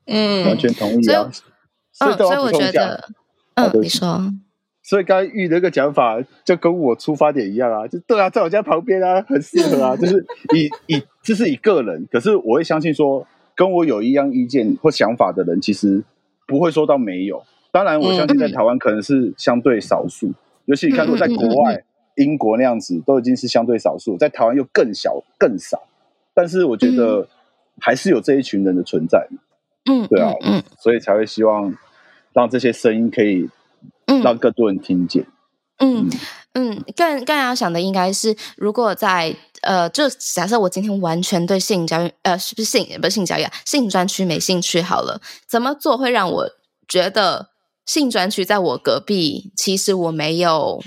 [0.07, 1.30] 嗯，完全同意啊。
[1.92, 3.09] 所以，嗯，所以我觉得，
[3.55, 4.20] 嗯，你说。
[4.82, 9.96] 所以刚才玉那个讲法就跟我出发点一样啊，就对啊，在我家旁边啊，很适合啊。
[9.96, 16.05] 就是以以这是一个人，可是我会相信说，跟我有一样意见或想法的人，其实
[16.47, 17.43] 不会说到没有。
[17.72, 20.35] 当然，我相信在台湾可能是相对少数，嗯、
[20.66, 21.85] 尤其你看，如果在国外，嗯、
[22.16, 25.83] 英国那样子都已经是相对少数，在台湾又更小更少。
[26.35, 27.27] 但是我觉得
[27.81, 29.27] 还是有这一群人的存在。
[29.91, 31.75] 嗯，对啊，嗯，所以才会希望
[32.33, 33.49] 让这些声音可以。
[34.07, 35.25] 嗯，让更多人听见。
[35.79, 36.11] 嗯
[36.55, 46.51] 嗯，更更要想的应该是，如果在呃，就假设我今天完全对性教育，呃，是不是性不是性教育啊，性专区没兴趣好了，怎么做会让我
[46.87, 47.49] 觉得
[47.85, 50.81] 性专区在我隔壁，其实我没有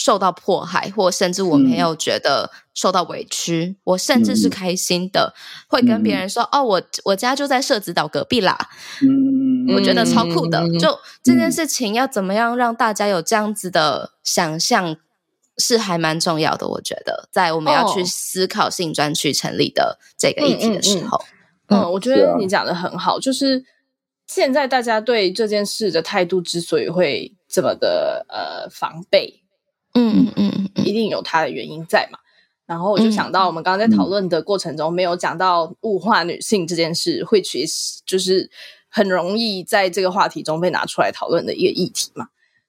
[0.00, 5.36] 受到迫害，或甚至我没有觉得受到委屈，嗯、我甚至是开心的，嗯、
[5.68, 8.56] 会跟别人说：“哦，我我家就在社子岛隔壁啦。”
[9.06, 9.38] 嗯。
[9.74, 14.96] 我觉得超酷的，嗯、就这件事情要怎么样让大家有这样子的想象，
[15.58, 16.66] 是还蛮重要的。
[16.66, 21.22] 我觉得，在我们要去思考性专区成立的这个议题的时候，
[21.68, 23.20] 嗯，嗯，嗯，嗯，我觉得你讲的很好。
[23.20, 23.62] 就是
[24.26, 29.42] 现在大家对这件事的态度之所以会这么的呃防备，
[29.94, 32.18] 嗯嗯嗯，嗯，一定有它的原因在嘛。
[32.66, 38.50] 然后我就想到，我们刚刚在讨论的过程中，没有讲到物化女性这件事，会其实就是。
[38.92, 42.26] 很容易在这个话题中被拿出来讨论的一个议题嘛，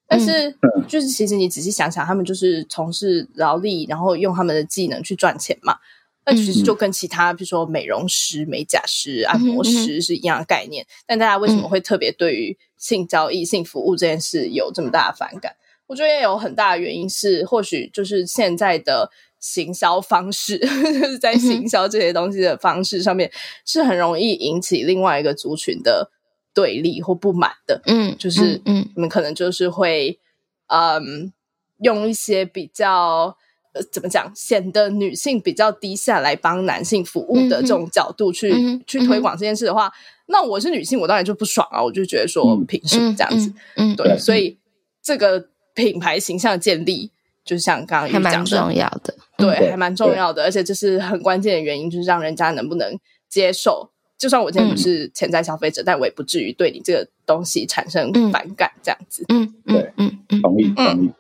[0.08, 0.56] 但是
[0.88, 5.78] 就是其实你仔细想想，他们就是从事劳力，然后用他们的技能去赚钱嘛。
[6.24, 10.86] 那其实就跟其他比如说美容师、美甲师、按摩师是一样的概念。
[11.08, 15.56] 但大家为什么会特别对于性交易、性服务这件事有这么大的反感？
[15.92, 19.12] 我觉得也有很大的原因是，或许就是现在的。
[19.44, 23.34] 行销方式，就是在行销这些东西的方式上面，嗯、
[23.66, 26.12] 是很容易引起另外一个族群的
[26.54, 27.82] 对立或不满的。
[27.88, 30.20] 嗯，就是嗯，你们可能就是会
[30.68, 31.34] 嗯，嗯，
[31.80, 33.36] 用一些比较
[33.74, 39.92] 呃，怎么讲，显得女性比较低下来帮男性服务的这种角度去、嗯、去推广这件事的话，
[40.28, 41.84] 那我是女性，我当然就不爽啊！
[41.84, 43.52] 我就觉得说，凭什么这样子？
[43.76, 44.60] 嗯，嗯对，所以
[45.02, 47.12] 这个品牌形象的建立。
[47.44, 52.96] 就像刚刚还蛮重要的，对，对还蛮重要的，而且这是很关键的原因，就是让人家能不能
[53.28, 53.90] 接受。
[54.16, 59.26] 就算我今天不是潜在消费者，嗯、但我也不至于对你这个东西产生反感，这样子。
[59.30, 61.08] 嗯，对，嗯嗯，同意同意。
[61.08, 61.14] 嗯、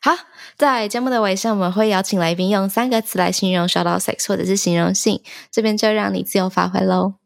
[0.00, 0.12] 好，
[0.56, 7.16] 在节目的尾声，我们会邀请来宾用三个词来形容 Shout Out Sex 或者是形容性，这边就让你自由发挥喽。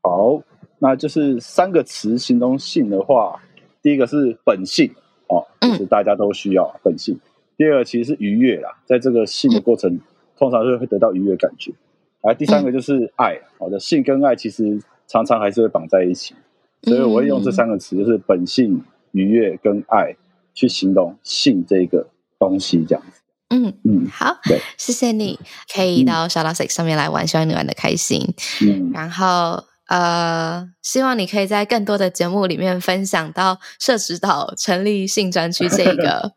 [0.00, 0.40] 好，
[0.78, 3.42] 那就是三个词形容性的话，
[3.82, 4.94] 第一个是本性
[5.32, 7.18] 哦，就是大家都需要本性。
[7.56, 10.00] 第二其实是愉悦啦，在这个性的过程，嗯、
[10.36, 11.72] 通常是会得到愉悦感觉。
[12.20, 16.34] 而第三个就是爱，好的、嗯、性跟爱其实常常还是会绑在一起，
[16.82, 20.16] 所以我会用这三个词，就是本性、愉悦跟爱，
[20.54, 22.08] 去形容性这个
[22.38, 23.20] 东西，这样子。
[23.50, 25.38] 嗯嗯，好，对谢谢你，
[25.74, 28.34] 可以到 Shout Out Sex 上面来玩，希望你玩的开心。
[28.62, 29.64] 嗯，然后。
[29.88, 36.32] 呃，希望你可以在更多的节目里面分享到社指导成立性专区这个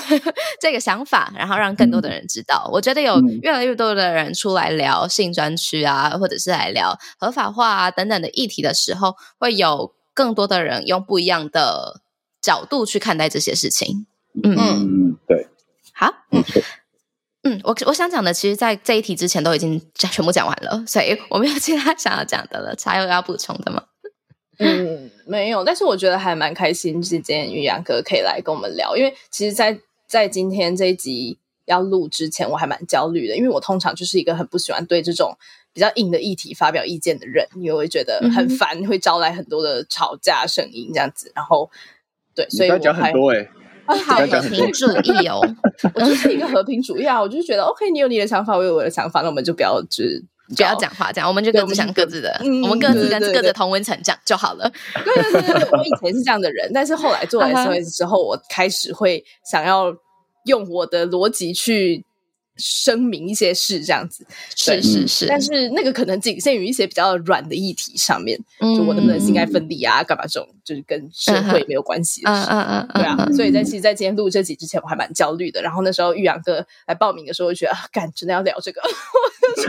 [0.60, 2.64] 这个想法，然后让更多的人知道。
[2.68, 12.02] 嗯、我觉得有越来越多的人出来聊性专区啊，或者是来聊合法化啊等等的议题的时候，会有更多的人用不一样的
[12.40, 14.06] 角度去看待这些事情。
[14.44, 15.48] 嗯嗯，对，
[15.92, 16.12] 好。
[16.30, 16.44] 嗯
[17.42, 22.76] 嗯，我我想讲的，其实，在这一题之前都已经全部讲完了，所以我没有其他想要讲的了。
[22.84, 23.82] 还有要补充的吗？
[24.58, 25.64] 嗯，没有。
[25.64, 35.34] 但是我觉得还蛮开心，今天宇阳哥可以来跟我们聊，因为其实在，在在今天这一集要录之前，我还蛮焦虑的，因为我通常就是一个很不喜欢对这种
[35.72, 41.32] 比较硬的议题发表意见的人，因为我会觉得很烦，嗯、会招来很多的吵架声音这样子。
[41.34, 41.70] 然后，
[42.34, 43.50] 对，所以我讲很多哎、欸。
[43.98, 45.40] 好和平主义哦，
[45.94, 50.22] 我就是一个和平主义啊，我就是觉得 OK，你有你的想法，我有我的想法，那我们就不要就是
[50.56, 54.70] 不要讲话，这样我们就各自想各自的，我们各自跟各自同温层讲就好了。
[55.04, 59.94] 对对对对，我以前是这样的人，但是后来做 SOS 之后，我开始会想要
[60.46, 62.04] 用我的逻辑去。
[62.56, 75.62] 声明一些事这样子，是是是，但是那个可能仅限于一些比较软的议题上面，嗯、就我能不能性爱分离啊，干嘛这种，就是跟社会没有关系的事，嗯嗯嗯，对啊，所以在其实，在今天录这集之前，我还蛮焦虑的。
[75.62, 78.82] 然后那时候玉阳哥来报名的时候，我就觉得啊，干，真的要聊这个，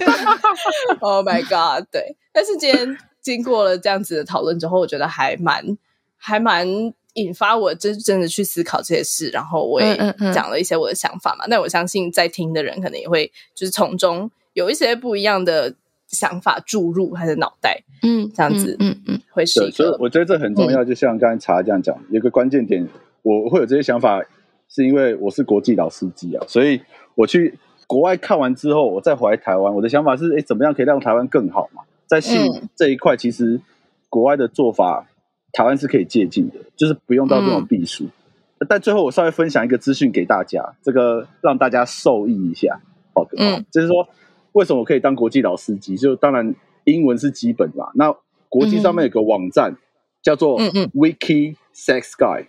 [0.99, 2.17] Oh my God，对。
[2.33, 5.77] 但是今天经过了这样子的讨论之后，我觉得还蛮
[6.17, 6.93] 还蛮。
[7.15, 9.97] 引发我真真的去思考这些事，然后我也
[10.33, 11.45] 讲了一些我的想法嘛。
[11.49, 15.75] 那、嗯嗯嗯、我相信在听的人可能也会就是从中有一些不一样的
[16.07, 19.69] 想法注入他的脑袋，嗯，这样子，嗯嗯，嗯，会是。
[19.71, 22.87] 所以我觉得这很重要，就像刚才茶这样讲，有个关键点，
[23.23, 24.23] 我会有这些想法，
[24.69, 26.81] 是因为我是国际老司机啊，所以
[27.15, 31.83] 我去国外看完之后，我再回来台湾，我的想法是，哎，怎么样可以让台湾更好嘛？
[32.07, 33.59] 在性这一块，其实
[34.07, 35.07] 国外的做法。
[35.53, 38.05] 台湾是可以借鉴的，就是不用到这种避暑。
[38.05, 42.79] 嗯、但最后我稍微分享一个资讯给大家，这个让大家受益一下。
[43.13, 43.27] 好
[43.69, 44.07] 就是说
[44.53, 45.97] 为什么我可以当国际老司机？
[45.97, 47.91] 就当然英文是基本嘛。
[47.95, 48.15] 那
[48.47, 49.77] 国际上面有个网站、嗯、
[50.21, 52.47] 叫做 Wiki Sex Guide，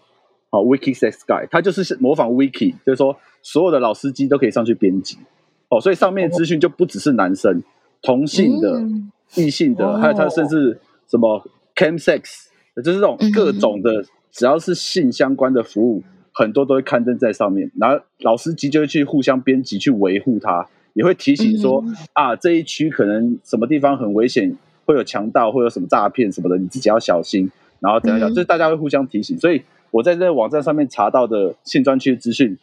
[0.50, 5.18] 好，Wiki Sex Guide，它就是模仿 Wiki，就是说所有的老司机都可以上去编辑。
[5.68, 7.62] 哦，所以上面的资讯就不只是男生、
[8.02, 11.44] 同性的、嗯、异性的，还有它甚至什么
[11.74, 12.51] Cam Sex。
[12.76, 16.02] 就是这种各种的，只要是性相关的服务，
[16.32, 17.70] 很多都会刊登在上面。
[17.78, 24.56] 然后老司机就会去互相编辑，去维护它，也会提醒说啊，这一区可能什么地方很危险，
[24.86, 27.50] 会有强盗，会有什么诈骗什么的，你自己要小心。
[27.80, 29.38] 然后怎样讲，就是大家会互相提醒。
[29.38, 32.56] 所以我在这个网站上面查到的性专区的资讯，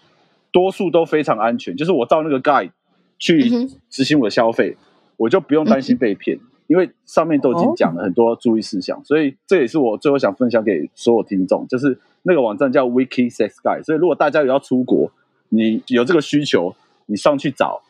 [0.51, 1.76] 多数都非常安全。
[1.76, 2.72] 就是我照那个 guide
[3.20, 4.76] 去执行我的消费，
[5.18, 6.39] 我就不用担心被骗。
[6.70, 13.84] 因为上面都已经讲了很多注意事项，哦，所以这也是我最后想分享给所有听众，就是那个网站叫 Wiki Sex Guide。
[13.84, 15.11] 所以如果大家有要出国，
[15.49, 16.76] 你有这个需求，
[17.07, 17.82] 你上去找，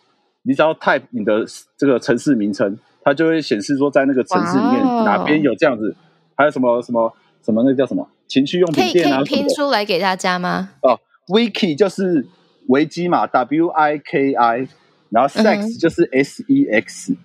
[0.44, 5.94] 你只要 type 你的这个城市名称，它就会显示说在那个城市里面哪边有这样子，
[6.36, 7.14] 还有什么什么
[7.44, 9.22] 什么那叫什么情趣用品店啊？
[9.26, 10.70] 拼出来给大家吗？
[10.82, 12.26] 哦，Wiki 就是
[12.68, 14.70] 维基嘛，W I K I，
[15.10, 17.18] 然后 Sex 就是 S E X。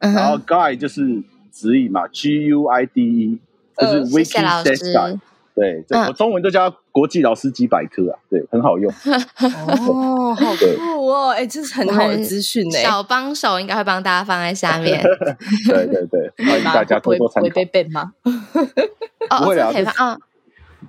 [0.00, 1.22] 然后 guide 就是
[1.52, 3.38] 指引嘛，G U I D E，
[3.76, 5.20] 就是 Wiki Sex Guide。
[5.52, 8.90] 对，我中文都叫国际老司机百科啊，对，很好用。
[8.90, 11.30] 哦， 好酷哦！
[11.36, 12.78] 哎，这是很好的资讯呢。
[12.78, 15.02] 小帮手应该会帮大家放在下面。
[15.68, 17.48] 对对对，欢迎大家多多参考。
[17.50, 18.12] 会被 ban 吗？
[18.22, 19.70] 不会啊，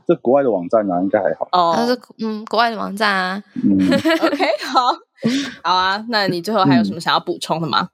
[0.07, 1.49] 这国外的网站呢，应该还好。
[1.51, 3.43] 哦，是嗯，国外的网站啊。
[3.55, 3.77] 嗯，
[4.23, 4.79] OK，好，
[5.63, 6.05] 好啊。
[6.07, 7.89] 那你最后还有什么想要补充的吗？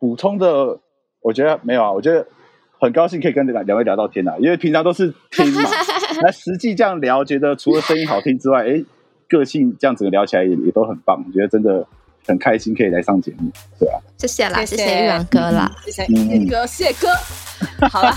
[0.00, 0.80] 补充的，
[1.20, 1.92] 我觉得没有啊。
[1.92, 2.26] 我觉得
[2.80, 5.62] 很高兴可以跟两两位聊到天啊，因为平常都是听嘛，
[6.22, 8.82] 那实际这样聊，觉得除了声音好听之外，哎，
[9.28, 11.22] 个性这样子聊起来也也都很棒。
[11.24, 11.86] 我觉得真的
[12.26, 17.08] 很开心可以来上节目，对啊，谢谢啦，谢谢玉阳哥啦，谢谢玉阳哥，谢谢哥。
[17.92, 18.14] 好了，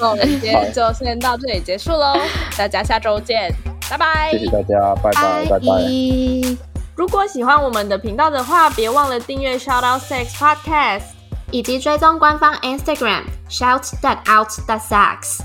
[0.00, 2.14] 那我们今天就先到这里结束喽，
[2.58, 3.48] 大家下周见，
[3.88, 4.32] 拜拜。
[4.32, 6.73] 谢谢大家，拜拜，拜拜。
[6.96, 11.02] 如果喜欢我们的频道的话，别忘了订阅 Shout Out Sex Podcast，
[11.50, 15.40] 以及追踪官方 Instagram Shout That Out That Sex。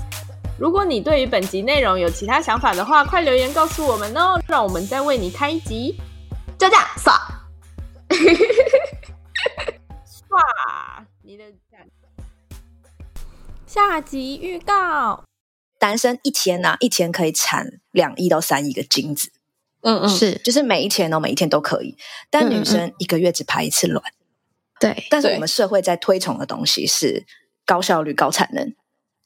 [0.58, 5.98] 如果你对于本集内容有其他想法的话，快留言告诉我们哦，让我们再为你开一集。
[6.56, 7.14] 就这样，刷，
[10.06, 11.44] 刷你的
[13.66, 15.24] 下集预告：
[15.80, 19.32] 男生一天呐、啊，一天可以产两亿到三亿个精子。
[19.82, 21.96] 嗯嗯，是，就是每一天哦，每一天都可以。
[22.28, 24.04] 但女生一个月只排一次卵，
[24.78, 25.02] 对、嗯。
[25.10, 27.24] 但是我们社会在推崇的东西是
[27.64, 28.74] 高效率、高产能。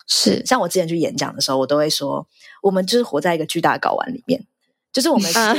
[0.06, 2.28] 是，像我之前去演讲的时候，我都会说，
[2.62, 4.46] 我们就是活在一个巨大的睾丸里面，
[4.92, 5.56] 就是我们是二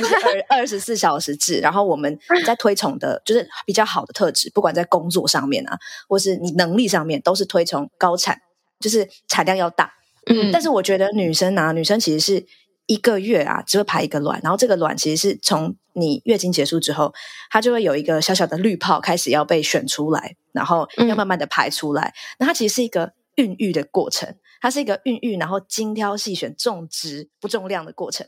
[0.59, 1.59] 二十四小时制。
[1.59, 5.77] 然后我们在推崇的，就是比较好的特质，不管在工作上面啊，
[6.07, 8.39] 或是你能力上面，都是推崇高产，
[8.79, 9.91] 就是产量要大。
[10.27, 12.45] 嗯，但是我觉得女生啊，女生其实是。
[12.87, 17.13] 一个月啊，只会排一个卵，然后这个卵其实是从你月经结束之后，
[17.49, 22.13] 它就会有一个小小的滤泡开始要被选出来，然后要慢慢的排出来。
[22.37, 28.27] 那、嗯、它其实是一个孕育的过程，它是一个孕育，然后精挑细选、种植不重量的过程。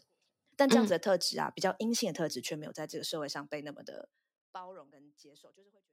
[0.55, 4.09] 但这样子的特质啊，嗯、比较阴性的特质却没有在这个社会上被那么的
[4.51, 5.86] 包容跟接受，就是会。